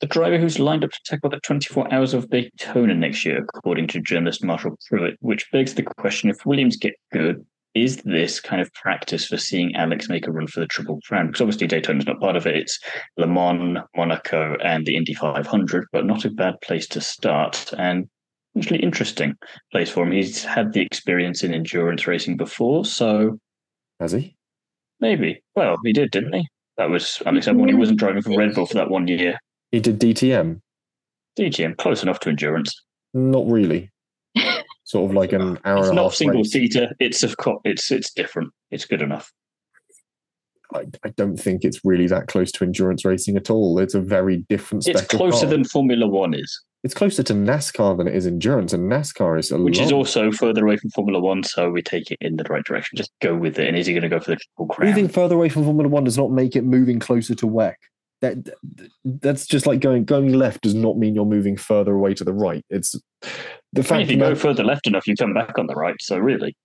[0.00, 3.86] the driver who's lined up to tackle the 24 Hours of Daytona next year, according
[3.88, 5.14] to journalist Marshall Pruett.
[5.20, 9.74] Which begs the question: If Williams get good, is this kind of practice for seeing
[9.74, 11.28] Alex make a run for the Triple Crown?
[11.28, 12.78] Because obviously Daytona's not part of it; it's
[13.16, 17.72] Le Mans, Monaco, and the Indy 500, but not a bad place to start.
[17.76, 18.08] And
[18.56, 19.34] actually interesting
[19.70, 20.12] place for him.
[20.12, 23.38] He's had the experience in endurance racing before, so
[24.00, 24.36] Has he?
[25.00, 25.42] Maybe.
[25.56, 26.46] Well, he did, didn't he?
[26.78, 27.68] That was Alex Albon.
[27.68, 29.38] He wasn't driving for Red Bull for that one year.
[29.70, 30.60] He did DTM.
[31.38, 32.74] DTM, close enough to endurance.
[33.14, 33.90] Not really.
[34.92, 36.92] Sort of like an hour It's and a not single seater.
[37.00, 38.50] It's a it's it's different.
[38.70, 39.32] It's good enough.
[40.74, 43.78] I, I don't think it's really that close to endurance racing at all.
[43.78, 44.86] It's a very different.
[44.86, 48.90] It's closer than Formula One is, It's closer to NASCAR than it is endurance, and
[48.90, 51.42] NASCAR is a which is also further away from Formula One.
[51.42, 52.98] So we take it in the right direction.
[52.98, 53.68] Just go with it.
[53.68, 54.90] And is he going to go for the triple crown?
[54.90, 57.74] Moving further away from Formula One does not make it moving closer to WEC.
[58.22, 58.36] That
[59.04, 62.32] that's just like going going left does not mean you're moving further away to the
[62.32, 62.64] right.
[62.70, 65.66] It's the I mean, fact if you go further left enough, you come back on
[65.66, 65.96] the right.
[66.00, 66.56] So really,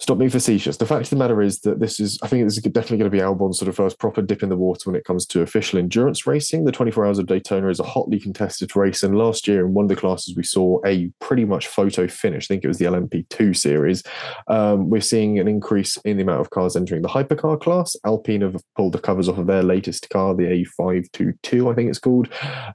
[0.00, 0.78] stop being facetious.
[0.78, 3.10] The fact of the matter is that this is, I think this is definitely going
[3.10, 5.42] to be Albon's sort of first proper dip in the water when it comes to
[5.42, 6.64] official endurance racing.
[6.64, 9.84] The 24 Hours of Daytona is a hotly contested race, and last year in one
[9.84, 12.46] of the classes we saw a pretty much photo finish.
[12.46, 14.02] I think it was the LMP2 series.
[14.48, 17.94] Um, we're seeing an increase in the amount of cars entering the hypercar class.
[18.04, 21.98] Alpine have pulled the covers off of their latest car, the A522, I think it's
[21.98, 22.28] called.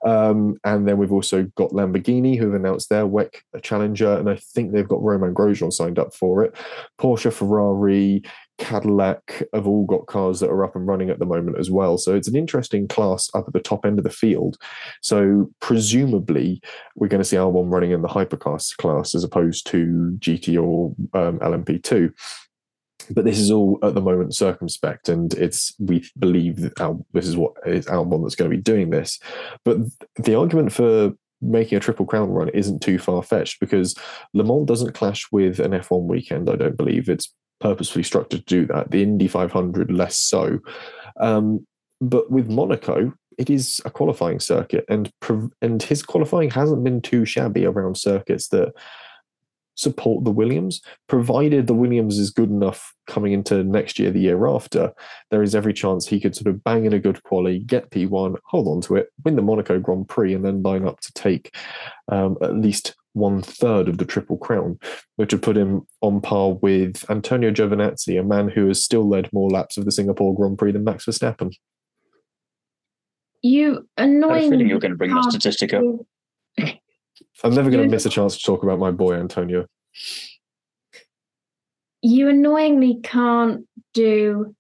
[0.06, 3.34] Um, and then we've also got Lamborghini, who have announced their WEC
[3.64, 6.54] Challenger, and I think they've got Romain Grosjean signed up for it.
[7.16, 8.22] Porsche, Ferrari,
[8.58, 11.98] Cadillac have all got cars that are up and running at the moment as well.
[11.98, 14.58] So it's an interesting class up at the top end of the field.
[15.02, 16.62] So presumably
[16.96, 20.94] we're going to see Albon running in the hypercars class as opposed to GT or
[21.20, 22.14] um, LMP2.
[23.12, 27.38] But this is all at the moment circumspect, and it's we believe that this is
[27.38, 29.20] what is Albon that's going to be doing this.
[29.64, 29.78] But
[30.16, 31.14] the argument for
[31.50, 33.96] making a triple crown run isn't too far fetched because
[34.34, 36.50] Le Mans doesn't clash with an F1 weekend.
[36.50, 38.92] I don't believe it's purposefully structured to do that.
[38.92, 40.60] The Indy 500 less so.
[41.20, 41.66] Um,
[42.02, 45.12] but with Monaco, it is a qualifying circuit, and
[45.62, 48.74] and his qualifying hasn't been too shabby around circuits that
[49.76, 54.48] support the Williams, provided the Williams is good enough coming into next year, the year
[54.48, 54.94] after.
[55.32, 58.38] There is every chance he could sort of bang in a good quality, get P1,
[58.46, 61.56] hold on to it, win the Monaco Grand Prix, and then line up to take
[62.08, 64.78] um, at least one third of the Triple Crown,
[65.16, 69.32] which would put him on par with Antonio Giovinazzi, a man who has still led
[69.32, 71.54] more laps of the Singapore Grand Prix than Max Verstappen.
[73.42, 74.50] You I have a annoying.
[74.52, 75.84] feeling you're going to bring that statistic up.
[77.44, 79.66] I'm never going to miss a chance to talk about my boy Antonio.
[82.02, 84.56] You annoyingly can't do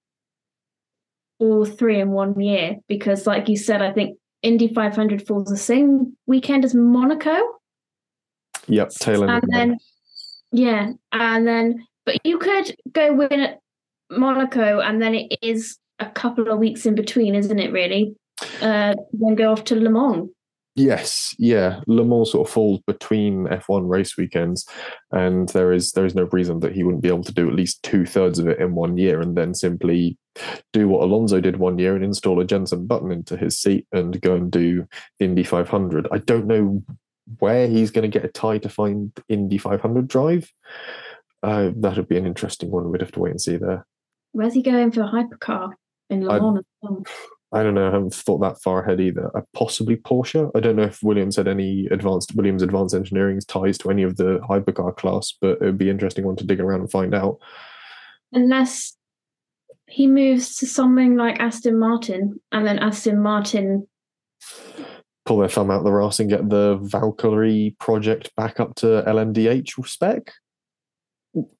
[1.39, 5.58] all three in one year because, like you said, I think Indy 500 falls the
[5.58, 7.36] same weekend as Monaco.
[8.68, 9.30] Yep, end.
[9.30, 9.78] and then
[10.52, 13.60] yeah and then but you could go win at
[14.10, 18.15] monaco and then it is a couple of weeks in between isn't it really
[18.62, 20.30] uh then go off to le mans
[20.76, 21.80] Yes, yeah.
[21.88, 24.68] Le Mans sort of falls between F1 race weekends,
[25.12, 27.56] and there is there is no reason that he wouldn't be able to do at
[27.56, 30.18] least two thirds of it in one year, and then simply
[30.74, 34.20] do what Alonso did one year and install a Jensen Button into his seat and
[34.20, 34.86] go and do
[35.20, 36.10] Indy 500.
[36.12, 36.84] I don't know
[37.40, 40.52] where he's going to get a tie to find Indy 500 drive.
[41.42, 42.92] Uh, that would be an interesting one.
[42.92, 43.86] We'd have to wait and see there.
[44.34, 45.72] where's he going for a hypercar
[46.10, 47.08] in le mans?
[47.56, 47.88] I don't know.
[47.88, 49.32] I haven't thought that far ahead either.
[49.36, 50.52] Uh, possibly Porsche.
[50.56, 54.18] I don't know if Williams had any advanced Williams Advanced Engineering ties to any of
[54.18, 57.39] the hypercar class, but it would be interesting one to dig around and find out.
[58.34, 58.98] unless
[59.88, 63.88] he moves to something like aston martin and then aston martin
[65.26, 69.88] Pull their thumb out the arse and get the Valkyrie project back up to LMDH
[69.88, 70.32] spec.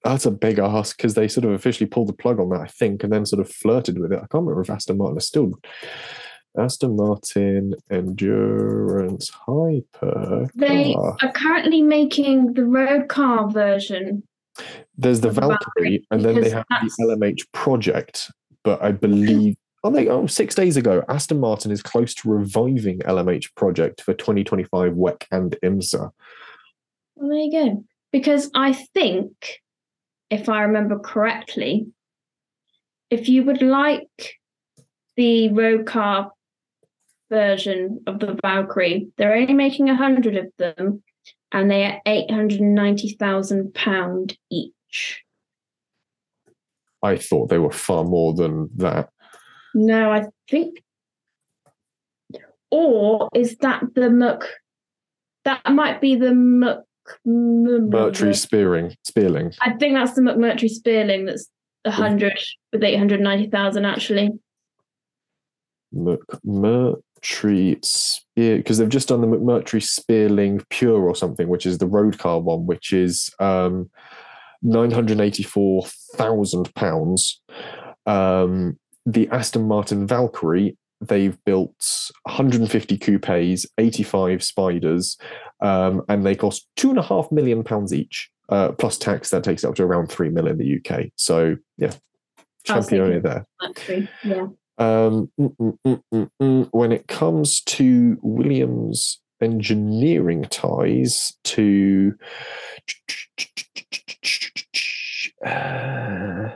[0.04, 2.68] That's a big ask because they sort of officially pulled the plug on that, I
[2.68, 4.18] think, and then sort of flirted with it.
[4.18, 5.52] I can't remember if Aston Martin is still
[6.58, 10.48] Aston Martin Endurance Hyper.
[10.56, 14.24] they are currently making the road car version
[14.98, 18.32] There's the Valkyrie, and then they have that's- the LMH project.
[18.64, 23.00] But I believe, oh, they, oh, six days ago, Aston Martin is close to reviving
[23.00, 26.12] LMH project for 2025 WEC and IMSA.
[27.16, 27.84] Well, there you go.
[28.12, 29.62] Because I think,
[30.30, 31.88] if I remember correctly,
[33.10, 34.40] if you would like
[35.16, 36.32] the road car
[37.30, 41.04] version of the Valkyrie, they're only making a hundred of them,
[41.52, 45.24] and they are eight hundred ninety thousand pound each.
[47.02, 49.10] I thought they were far more than that.
[49.74, 50.82] No, I think,
[52.72, 54.46] or is that the Muck?
[55.44, 56.84] That might be the Muck.
[57.26, 59.54] Mercury Spearing, Spearling.
[59.62, 61.50] I think that's the McMurtry Spéirling that's
[61.86, 62.40] a hundred
[62.74, 64.32] with eight hundred ninety thousand actually.
[65.94, 71.88] McMurtry Spear, because they've just done the McMurtry Spéirling Pure or something, which is the
[71.88, 73.90] road car one, which is um,
[74.62, 77.42] nine hundred eighty-four thousand pounds.
[78.06, 81.76] Um, the Aston Martin Valkyrie, they've built
[82.24, 85.18] 150 coupes, 85 spiders,
[85.62, 88.30] um, and they cost two and a half million pounds each.
[88.48, 91.06] Uh, plus tax, that takes it up to around three million in the UK.
[91.16, 91.94] So yeah,
[92.64, 93.46] champion there.
[93.62, 94.48] Mercury, yeah.
[94.78, 96.68] Um, mm, mm, mm.
[96.72, 102.14] when it comes to Williams engineering ties to
[105.46, 106.50] uh,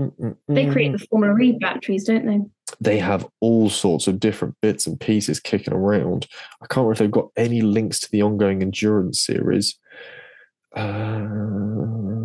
[0.00, 2.40] mm, mm, They create the Formula E batteries, don't they?
[2.80, 6.26] they have all sorts of different bits and pieces kicking around.
[6.62, 9.78] I can't remember if they've got any links to the ongoing endurance series.
[10.74, 12.16] Um,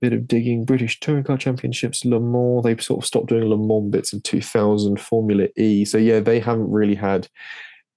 [0.00, 0.64] bit of digging.
[0.64, 2.62] British Touring Car Championships, Le Mans.
[2.62, 5.00] They sort of stopped doing Le Mans bits in 2000.
[5.00, 5.84] Formula E.
[5.84, 7.28] So yeah, they haven't really had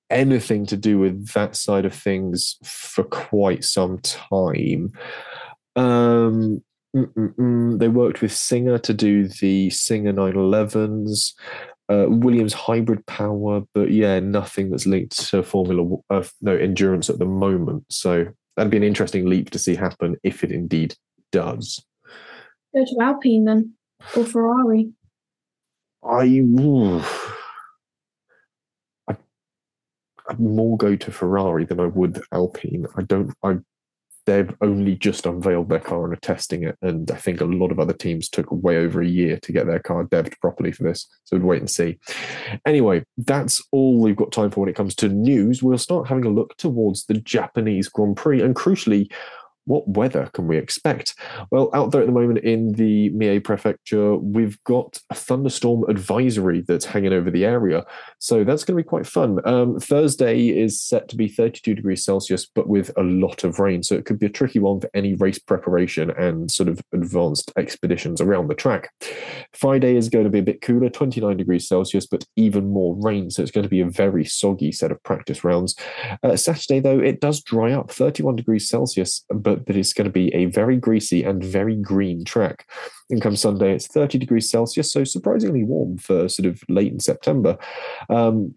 [0.10, 4.92] anything to do with that side of things for quite some time.
[5.76, 6.64] Um,
[6.96, 7.80] Mm-mm-mm.
[7.80, 11.34] They worked with Singer to do the Singer 911s,
[11.90, 17.20] uh, Williams hybrid power, but yeah, nothing that's linked to Formula uh, no endurance at
[17.20, 17.86] the moment.
[17.90, 18.26] So
[18.56, 20.96] that'd be an interesting leap to see happen if it indeed
[21.32, 21.84] does.
[22.76, 23.74] Go to Alpine then,
[24.16, 24.92] or Ferrari.
[26.04, 26.24] I.
[29.08, 29.18] I
[30.28, 32.86] I'd more go to Ferrari than I would Alpine.
[32.96, 33.34] I don't.
[33.44, 33.58] I
[34.26, 37.72] they've only just unveiled their car and are testing it, and I think a lot
[37.72, 40.84] of other teams took way over a year to get their car devved properly for
[40.84, 41.08] this.
[41.24, 42.00] So we'd wait and see.
[42.66, 45.64] Anyway, that's all we've got time for when it comes to news.
[45.64, 49.12] We'll start having a look towards the Japanese Grand Prix, and crucially.
[49.70, 51.14] What weather can we expect?
[51.52, 56.62] Well, out there at the moment in the Mie prefecture, we've got a thunderstorm advisory
[56.62, 57.86] that's hanging over the area.
[58.18, 59.38] So that's going to be quite fun.
[59.46, 63.84] Um, Thursday is set to be 32 degrees Celsius, but with a lot of rain.
[63.84, 67.52] So it could be a tricky one for any race preparation and sort of advanced
[67.56, 68.92] expeditions around the track.
[69.54, 73.30] Friday is going to be a bit cooler, 29 degrees Celsius, but even more rain.
[73.30, 75.76] So it's going to be a very soggy set of practice rounds.
[76.24, 80.12] Uh, Saturday, though, it does dry up, 31 degrees Celsius, but that it's going to
[80.12, 82.68] be a very greasy and very green track.
[83.10, 87.00] And come Sunday, it's 30 degrees Celsius, so surprisingly warm for sort of late in
[87.00, 87.58] September.
[88.10, 88.56] Um,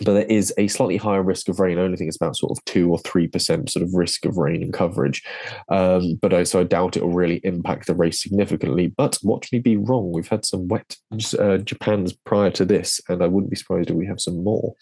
[0.00, 1.78] but there is a slightly higher risk of rain.
[1.78, 4.36] I only think it's about sort of two or three percent sort of risk of
[4.36, 5.22] rain and coverage.
[5.68, 8.86] Um, but I, so I doubt it will really impact the race significantly.
[8.96, 10.12] But watch me be wrong.
[10.12, 10.96] We've had some wet
[11.38, 14.74] uh, Japans prior to this, and I wouldn't be surprised if we have some more.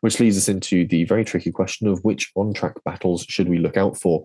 [0.00, 3.76] Which leads us into the very tricky question of which on-track battles should we look
[3.76, 4.24] out for,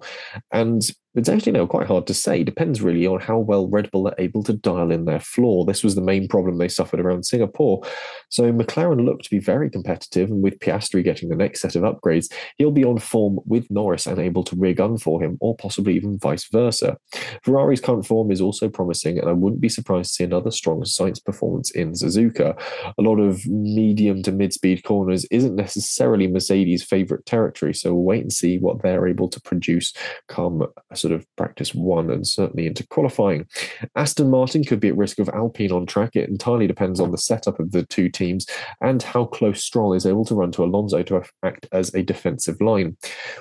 [0.51, 0.81] and
[1.15, 2.43] it's actually now quite hard to say.
[2.43, 5.63] Depends really on how well Red Bull are able to dial in their floor.
[5.63, 7.83] This was the main problem they suffered around Singapore.
[8.29, 11.83] So McLaren looked to be very competitive, and with Piastri getting the next set of
[11.83, 15.55] upgrades, he'll be on form with Norris and able to rear gun for him, or
[15.55, 16.97] possibly even vice versa.
[17.43, 20.81] Ferrari's current form is also promising, and I wouldn't be surprised to see another strong
[20.83, 22.59] Sainz performance in Suzuka.
[22.97, 28.21] A lot of medium to mid-speed corners isn't necessarily Mercedes' favourite territory, so we'll wait
[28.21, 29.93] and see what they're able to produce
[30.27, 30.63] come
[30.93, 33.47] sort of practice one and certainly into qualifying.
[33.95, 36.15] Aston Martin could be at risk of Alpine on track.
[36.15, 38.45] It entirely depends on the setup of the two teams
[38.81, 42.61] and how close Stroll is able to run to Alonso to act as a defensive
[42.61, 42.95] line.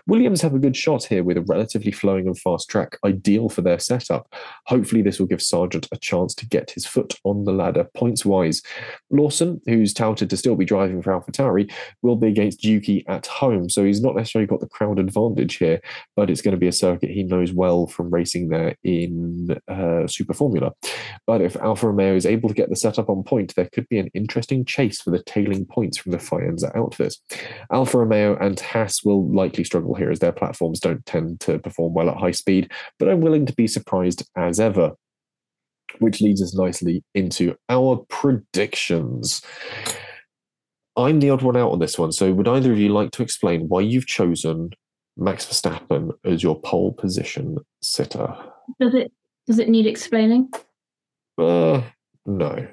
[0.06, 3.60] Williams have a good shot here with a relatively flowing and fast track, ideal for
[3.60, 4.32] their setup.
[4.66, 8.24] Hopefully, this will give Sargeant a chance to get his foot on the ladder points
[8.24, 8.62] wise.
[9.10, 11.70] Lawson, who's touted to still be driving for AlphaTauri,
[12.00, 15.80] will be against Yuki at home, so he's not necessarily got the crowd advantage here,
[16.16, 20.06] but it's going to be a circuit he knows well from racing there in uh,
[20.06, 20.72] Super Formula.
[21.26, 23.98] But if Alfa Romeo is able to get the setup on point, there could be
[23.98, 26.18] an interesting chase for the tailing points from the
[26.62, 27.16] Faenza outfit.
[27.72, 31.94] Alfa Romeo and Haas will likely struggle here as their platforms don't tend to perform
[31.94, 34.92] well at high speed, but I'm willing to be surprised as ever.
[35.98, 39.42] Which leads us nicely into our predictions.
[40.96, 43.22] I'm the odd one out on this one, so would either of you like to
[43.22, 44.70] explain why you've chosen
[45.16, 48.34] Max Verstappen as your pole position sitter.
[48.80, 49.12] Does it
[49.46, 50.48] does it need explaining?
[51.36, 51.82] Uh,
[52.24, 52.68] no.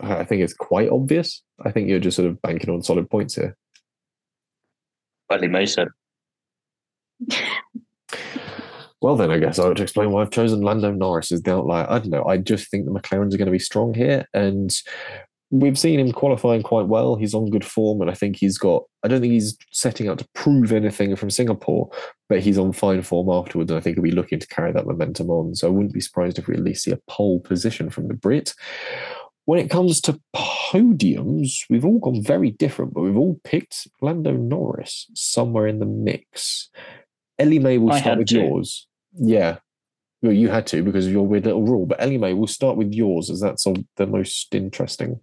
[0.00, 1.42] I think it's quite obvious.
[1.64, 3.56] I think you're just sort of banking on solid points here.
[5.30, 5.88] Well, Mason.
[9.00, 11.86] well, then I guess I would explain why I've chosen Lando Norris as the outlier.
[11.88, 12.24] I don't know.
[12.24, 14.74] I just think the McLarens are going to be strong here, and
[15.50, 17.16] we've seen him qualifying quite well.
[17.16, 18.82] He's on good form, and I think he's got.
[19.02, 21.90] I don't think he's setting out to prove anything from Singapore,
[22.28, 24.86] but he's on fine form afterwards, and I think he'll be looking to carry that
[24.86, 25.54] momentum on.
[25.54, 28.14] So I wouldn't be surprised if we at least see a pole position from the
[28.14, 28.54] Brit.
[29.46, 34.32] When it comes to podiums, we've all gone very different, but we've all picked Lando
[34.32, 36.70] Norris somewhere in the mix.
[37.38, 38.40] Ellie-May will start with to.
[38.40, 38.86] yours.
[39.12, 39.58] Yeah,
[40.24, 41.84] well, you had to because of your weird little rule.
[41.84, 43.66] But Ellie-May, we'll start with yours as that's
[43.96, 45.20] the most interesting.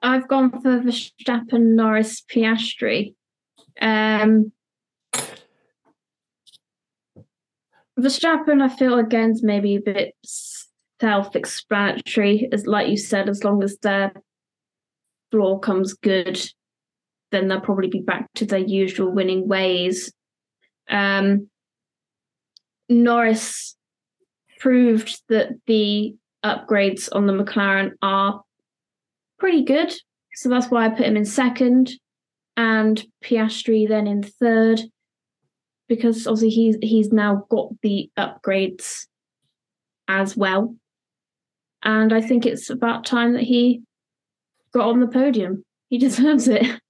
[0.00, 3.14] I've gone for Verstappen, Norris, Piastri.
[3.80, 4.52] Um,
[7.98, 10.14] Verstappen, I feel again is maybe a bit
[11.02, 12.48] self-explanatory.
[12.52, 14.12] As like you said, as long as their
[15.32, 16.40] floor comes good,
[17.32, 20.12] then they'll probably be back to their usual winning ways.
[20.88, 21.48] Um,
[22.88, 23.74] Norris
[24.60, 28.42] proved that the upgrades on the McLaren are
[29.40, 29.92] pretty good.
[30.34, 31.90] So that's why I put him in second
[32.56, 34.80] and Piastri then in third
[35.88, 39.06] because obviously he's he's now got the upgrades
[40.06, 40.76] as well.
[41.82, 43.82] And I think it's about time that he
[44.72, 45.64] got on the podium.
[45.88, 46.80] He deserves it.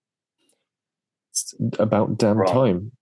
[1.31, 2.53] It's about damn right.
[2.53, 2.93] time.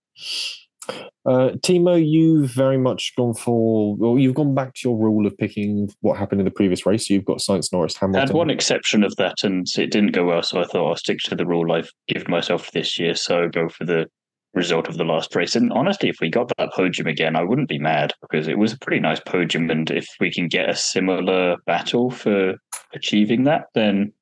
[1.25, 5.37] Uh, Thiemo, you've very much gone for, well, you've gone back to your rule of
[5.37, 7.09] picking what happened in the previous race.
[7.09, 8.21] You've got Sainz Norris, Hamilton.
[8.21, 10.41] I had one exception of that, and it didn't go well.
[10.41, 13.15] So I thought I'll stick to the rule I've given myself this year.
[13.15, 14.07] So go for the
[14.53, 15.55] result of the last race.
[15.55, 18.73] And honestly, if we got that podium again, I wouldn't be mad because it was
[18.73, 19.69] a pretty nice podium.
[19.69, 22.55] And if we can get a similar battle for
[22.93, 24.13] achieving that, then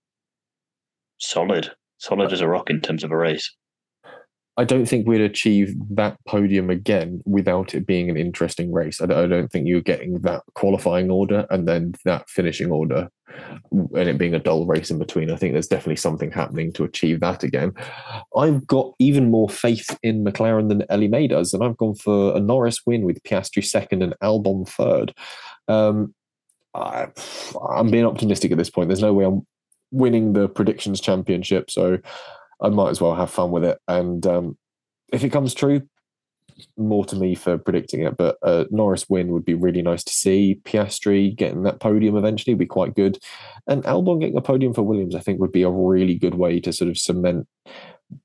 [1.20, 3.52] solid, solid as a rock in terms of a race.
[4.60, 9.00] I don't think we'd achieve that podium again without it being an interesting race.
[9.00, 13.10] I don't, I don't think you're getting that qualifying order and then that finishing order
[13.72, 15.32] and it being a dull race in between.
[15.32, 17.72] I think there's definitely something happening to achieve that again.
[18.36, 22.42] I've got even more faith in McLaren than Ellie-May does, and I've gone for a
[22.42, 25.14] Norris win with Piastri second and Albon third.
[25.70, 26.14] Um,
[26.74, 27.08] I,
[27.72, 28.90] I'm being optimistic at this point.
[28.90, 29.48] There's no way I'm
[29.92, 32.00] winning the predictions championship, so
[32.62, 33.80] I might as well have fun with it.
[33.88, 34.58] And um,
[35.12, 35.82] if it comes true,
[36.78, 38.18] more to me for predicting it.
[38.18, 40.60] But uh, Norris win would be really nice to see.
[40.64, 43.18] Piastri getting that podium eventually would be quite good.
[43.68, 46.60] And Albon getting a podium for Williams, I think, would be a really good way
[46.62, 47.48] to sort of cement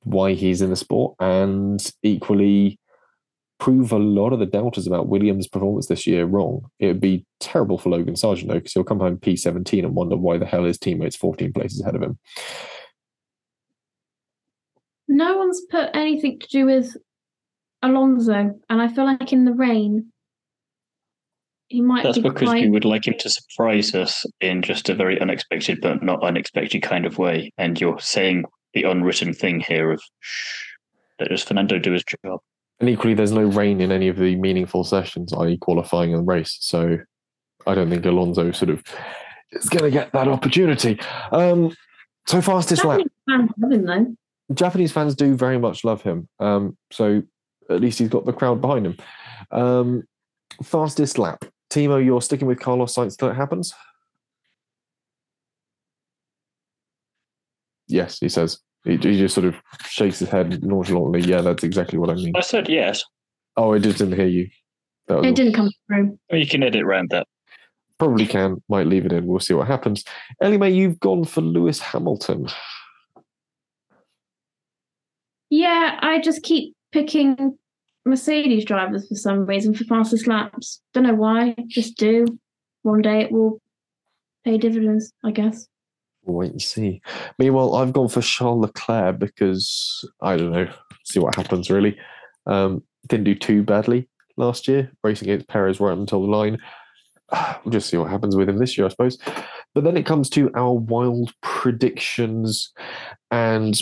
[0.03, 2.78] why he's in the sport and equally
[3.61, 6.66] prove a lot of the doubters about Williams' performance this year wrong.
[6.78, 10.16] It would be terrible for Logan Sargeant, though, because he'll come home P17 and wonder
[10.16, 12.18] why the hell his teammates 14 places ahead of him.
[15.09, 16.96] No one's put anything to do with
[17.82, 20.12] Alonso, and I feel like in the rain,
[21.68, 22.05] he might.
[22.05, 22.62] That's be because quite...
[22.62, 26.82] you would like him to surprise us in just a very unexpected but not unexpected
[26.82, 27.52] kind of way.
[27.59, 30.64] And you're saying the unwritten thing here of shh,
[31.20, 32.40] let us Fernando do his job.
[32.80, 36.57] And equally, there's no rain in any of the meaningful sessions, i.e., qualifying and race.
[36.61, 36.98] So
[37.66, 38.82] I don't think Alonso sort of
[39.52, 40.98] is going to get that opportunity.
[41.30, 41.74] Um,
[42.26, 43.00] so fastest lap.
[43.00, 44.16] Japanese fans love him though.
[44.53, 46.28] Japanese fans do very much love him.
[46.38, 47.22] Um, so
[47.70, 48.97] at least he's got the crowd behind him.
[49.51, 50.03] Um,
[50.62, 51.45] fastest lap.
[51.70, 53.72] Thiemo, you're sticking with Carlos Sainz till it happens?
[57.88, 58.59] Yes, he says.
[58.84, 59.55] He, he just sort of
[59.88, 61.20] shakes his head nonchalantly.
[61.22, 62.32] Yeah, that's exactly what I mean.
[62.36, 63.03] I said yes.
[63.57, 64.49] Oh, I just didn't hear you.
[65.09, 65.34] That was It all.
[65.34, 66.18] didn't come through.
[66.30, 67.26] Well, you can edit around that.
[67.99, 68.62] Probably can.
[68.68, 69.26] Might leave it in.
[69.26, 70.05] We'll see what happens.
[70.42, 72.49] Ellie-May, you've gone for Lewis Hamilton.
[75.55, 77.57] Yeah, I just keep picking
[78.05, 80.80] Mercedes drivers for some reason for fastest laps.
[80.92, 81.55] Don't know why.
[81.68, 82.26] Just do.
[82.82, 83.61] One day it will
[84.44, 85.68] pay dividends, I guess.
[86.24, 87.00] We'll wait and see.
[87.38, 90.66] Meanwhile, I've gone for Charles Leclerc because I don't know.
[91.05, 91.70] See what happens.
[91.70, 91.96] Really,
[92.46, 96.59] um, didn't do too badly last year, racing against Perez right until the line.
[97.64, 99.18] We'll just see what happens with him this year, I suppose.
[99.74, 102.72] But then it comes to our wild predictions,
[103.30, 103.80] and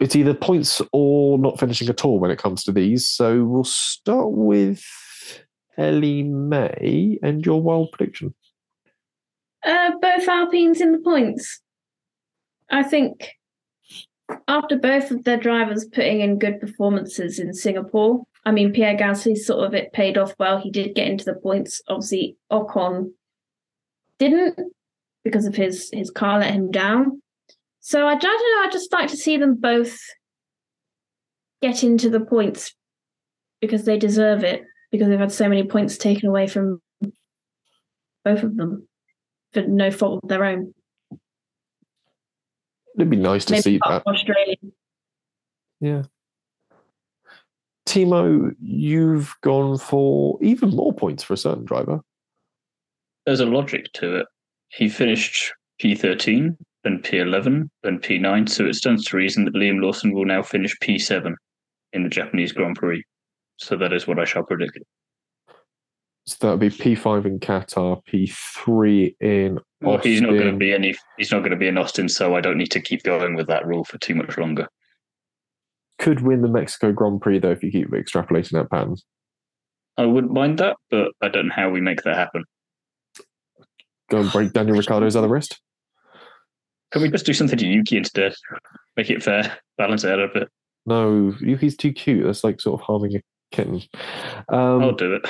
[0.00, 3.08] it's either points or not finishing at all when it comes to these.
[3.08, 4.84] So we'll start with
[5.76, 8.34] Ellie-May and your wild prediction.
[9.64, 11.60] Uh, both Alpines in the points.
[12.70, 13.32] I think
[14.48, 19.36] after both of their drivers putting in good performances in Singapore, I mean, Pierre Gasly
[19.36, 20.58] sort of it paid off well.
[20.58, 21.80] He did get into the points.
[21.88, 23.12] Obviously, Ocon
[24.18, 24.58] didn't
[25.24, 27.22] because of his his car let him down.
[27.80, 28.62] So I don't know.
[28.62, 29.98] I just like to see them both
[31.60, 32.74] get into the points
[33.60, 36.80] because they deserve it because they've had so many points taken away from
[38.24, 38.86] both of them
[39.52, 40.74] for no fault of their own.
[42.96, 44.02] It'd be nice to Maybe see that.
[44.04, 44.56] from Australia.
[45.80, 46.02] Yeah.
[47.86, 52.00] Thiemo, you've gone for even more points for a certain driver.
[53.26, 54.26] There's a logic to it.
[54.72, 60.12] He finished P13, then P11, then P9, so it stands to reason that Liam Lawson
[60.12, 61.34] will now finish P7
[61.92, 63.04] in the Japanese Grand Prix.
[63.58, 64.78] So that is what I shall predict.
[66.24, 70.72] So that would be P5 in Qatar, P3 in Well, he's not going to be
[70.72, 70.94] any.
[71.18, 73.48] He's not going to be in Austin, so I don't need to keep going with
[73.48, 74.68] that rule for too much longer.
[75.98, 78.96] Could win the Mexico Grand Prix though if you keep extrapolating that pattern.
[79.98, 82.44] I wouldn't mind that, but I don't know how we make that happen.
[84.12, 85.58] Go and break Daniel Ricciardo's other wrist.
[86.90, 88.34] Can we just do something to Yuki instead?
[88.94, 90.50] Make it fair, balance it out a bit.
[90.84, 92.26] No, Yuki's too cute.
[92.26, 93.80] That's like sort of harming a kitten.
[94.50, 95.26] Um, I'll do it.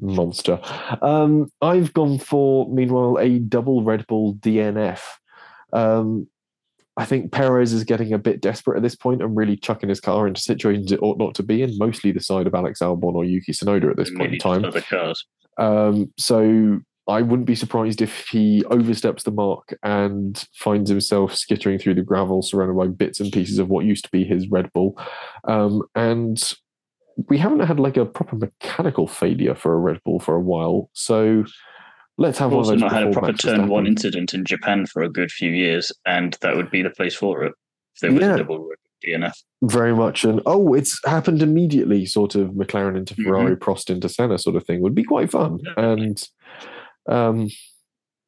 [0.00, 0.58] monster.
[1.00, 5.02] Um, I've gone for, meanwhile, a double Red Bull DNF.
[5.72, 6.26] Um,
[6.96, 10.00] I think Perez is getting a bit desperate at this point and really chucking his
[10.00, 13.14] car into situations it ought not to be in, mostly the side of Alex Albon
[13.14, 14.64] or Yuki Tsunoda at this point in time.
[15.56, 21.78] Um, so I wouldn't be surprised if he oversteps the mark and finds himself skittering
[21.78, 24.72] through the gravel, surrounded by bits and pieces of what used to be his Red
[24.72, 24.98] Bull.
[25.46, 26.54] Um, and
[27.28, 30.88] we haven't had like a proper mechanical failure for a Red Bull for a while.
[30.94, 31.44] So
[32.16, 35.02] let's have We've one also not had a proper turn one incident in Japan for
[35.02, 37.52] a good few years, and that would be the place for it
[37.96, 38.34] if there was Yeah.
[38.34, 38.68] a double
[39.04, 39.34] DNF.
[39.62, 43.24] Very much an oh, it's happened immediately sort of McLaren into Mhm.
[43.24, 45.58] Ferrari, Prost into Senna sort of thing would be quite fun.
[45.62, 45.72] Yeah.
[45.76, 46.26] And
[47.06, 47.48] um,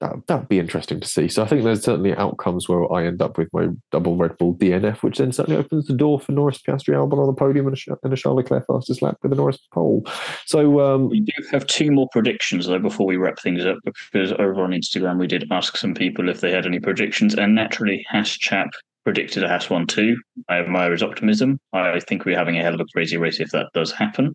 [0.01, 1.29] that that'd be interesting to see.
[1.29, 4.55] So I think there's certainly outcomes where I end up with my double Red Bull
[4.55, 7.77] DNF, which then certainly opens the door for Norris Piastri Albon on the podium and
[7.77, 10.07] a, and a Charles Leclerc fastest lap with a Norris pole.
[10.45, 14.33] So um, we do have two more predictions though before we wrap things up because
[14.33, 18.05] over on Instagram we did ask some people if they had any predictions, and naturally
[18.11, 18.69] Haas chap
[19.05, 20.17] predicted a Haas one too.
[20.49, 21.59] I admire his optimism.
[21.73, 24.35] I think we're having a hell of a crazy race if that does happen.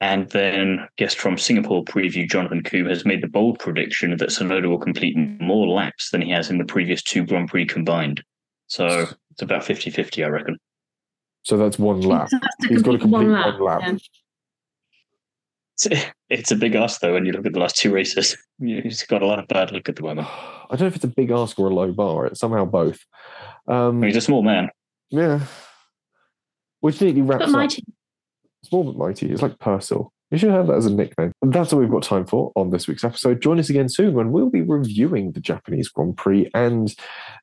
[0.00, 4.68] And then, guest from Singapore preview, Jonathan Koo, has made the bold prediction that Tsunoda
[4.68, 8.22] will complete more laps than he has in the previous two Grand Prix combined.
[8.66, 10.58] So it's about 50 50, I reckon.
[11.44, 12.28] So that's one lap.
[12.68, 13.46] He's got to complete one lap.
[13.46, 13.80] One lap.
[13.84, 13.96] Yeah.
[15.78, 18.36] It's, it's a big ask, though, when you look at the last two races.
[18.58, 20.28] He's got a lot of bad look at the moment.
[20.70, 22.26] I don't know if it's a big ask or a low bar.
[22.26, 22.98] It's somehow both.
[23.68, 24.68] Um, he's a small man.
[25.10, 25.40] Yeah.
[26.80, 27.70] Which neatly wraps up.
[28.66, 29.30] Small but mighty.
[29.30, 30.12] It's like Purcell.
[30.30, 31.30] You should have that as a nickname.
[31.40, 33.40] And that's all we've got time for on this week's episode.
[33.40, 36.50] Join us again soon when we'll be reviewing the Japanese Grand Prix.
[36.52, 36.92] And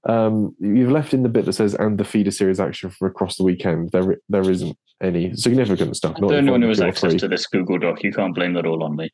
[0.08, 3.38] um, you've left in the bit that says "and the feeder series action from across
[3.38, 6.16] the weekend." There, there isn't any significant stuff.
[6.18, 8.04] I don't know who has access to this Google Doc.
[8.04, 9.10] You can't blame that all on me.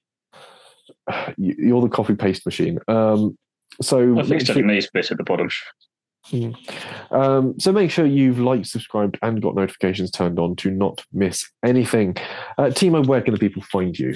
[1.37, 2.79] You're the copy paste machine.
[2.87, 3.37] Um,
[3.81, 5.49] so I think it's a nice bit at the bottom.
[6.31, 6.55] Mm.
[7.11, 11.49] Um, so make sure you've liked, subscribed, and got notifications turned on to not miss
[11.63, 12.15] anything.
[12.57, 14.15] Uh, Thiemo, where can the people find you?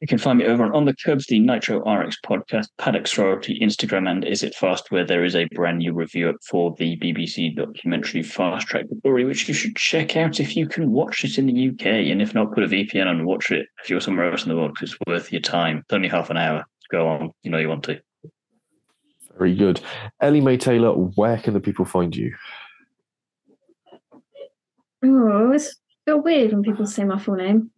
[0.00, 3.60] You can find me over on, on the Kerbs, the Nitro RX podcast, Paddock Sorority,
[3.60, 6.96] Instagram, and Is It Fast, where there is a brand new review up for the
[6.98, 11.38] BBC documentary Fast Track Glory, which you should check out if you can watch it
[11.38, 11.86] in the UK.
[11.86, 14.48] And if not, put a VPN on and watch it if you're somewhere else in
[14.48, 15.78] the world, because it's worth your time.
[15.78, 16.64] It's only half an hour.
[16.90, 18.00] Go on, you know you want to.
[19.38, 19.80] Very good.
[20.20, 22.34] Ellie-May Taylor, where can the people find you?
[25.04, 27.70] Oh, it's feel weird when people say my full name.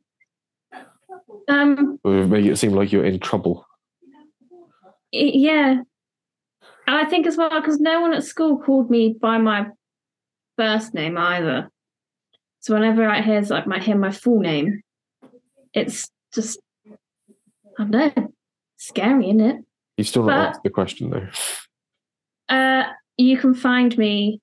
[1.48, 3.66] Um, make it seem like you're in trouble.
[5.12, 5.82] Yeah,
[6.86, 9.66] I think as well because no one at school called me by my
[10.56, 11.70] first name either.
[12.60, 14.82] So whenever I hear like my hear my full name,
[15.74, 16.60] it's just
[17.78, 18.32] I don't know,
[18.76, 19.64] scary, isn't it?
[20.00, 21.28] You still not answered the question though.
[22.48, 22.84] Uh,
[23.18, 24.40] you can find me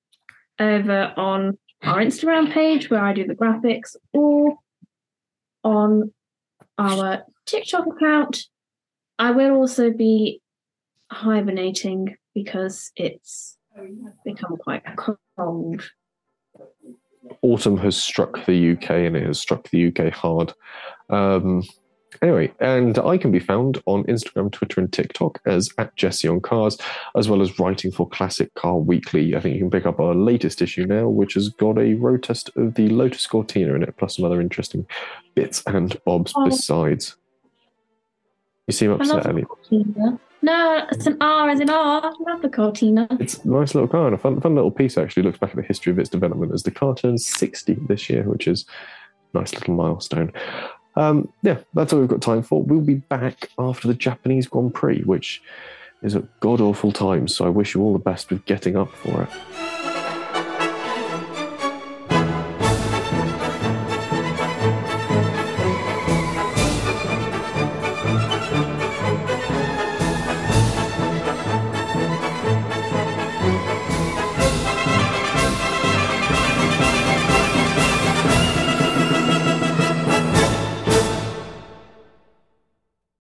[0.60, 4.60] over on our Instagram page where I do the graphics, or
[5.64, 6.14] on
[6.78, 8.44] our TikTok account.
[9.18, 10.44] I will also be
[11.12, 13.58] hibernating because it's
[14.24, 15.90] become quite cold.
[17.42, 20.54] Autumn has struck the UK and it has struck the UK hard.
[21.10, 21.64] Um,
[22.22, 26.40] Anyway, and I can be found on Instagram, Twitter, and TikTok as at Jesse on
[26.40, 26.78] Cars,
[27.16, 29.36] as well as writing for Classic Car Weekly.
[29.36, 32.24] I think you can pick up our latest issue now, which has got a road
[32.24, 34.88] test of the Lotus Cortina in it, plus some other interesting
[35.36, 36.46] bits and bobs oh.
[36.46, 37.16] besides.
[38.68, 39.46] You seem upset, Ellie.
[40.42, 42.02] No, it's an R as in R.
[42.04, 43.08] I love the Cortina.
[43.20, 45.24] It's a nice little car and a fun, fun little piece, actually.
[45.24, 48.24] Looks back at the history of its development as the car turns 60 this year,
[48.24, 48.66] which is
[49.34, 50.32] a nice little milestone.
[50.98, 52.64] Um, yeah, that's all we've got time for.
[52.64, 55.44] We'll be back after the Japanese Grand Prix, which
[56.02, 57.28] is a god awful time.
[57.28, 60.07] So I wish you all the best with getting up for it.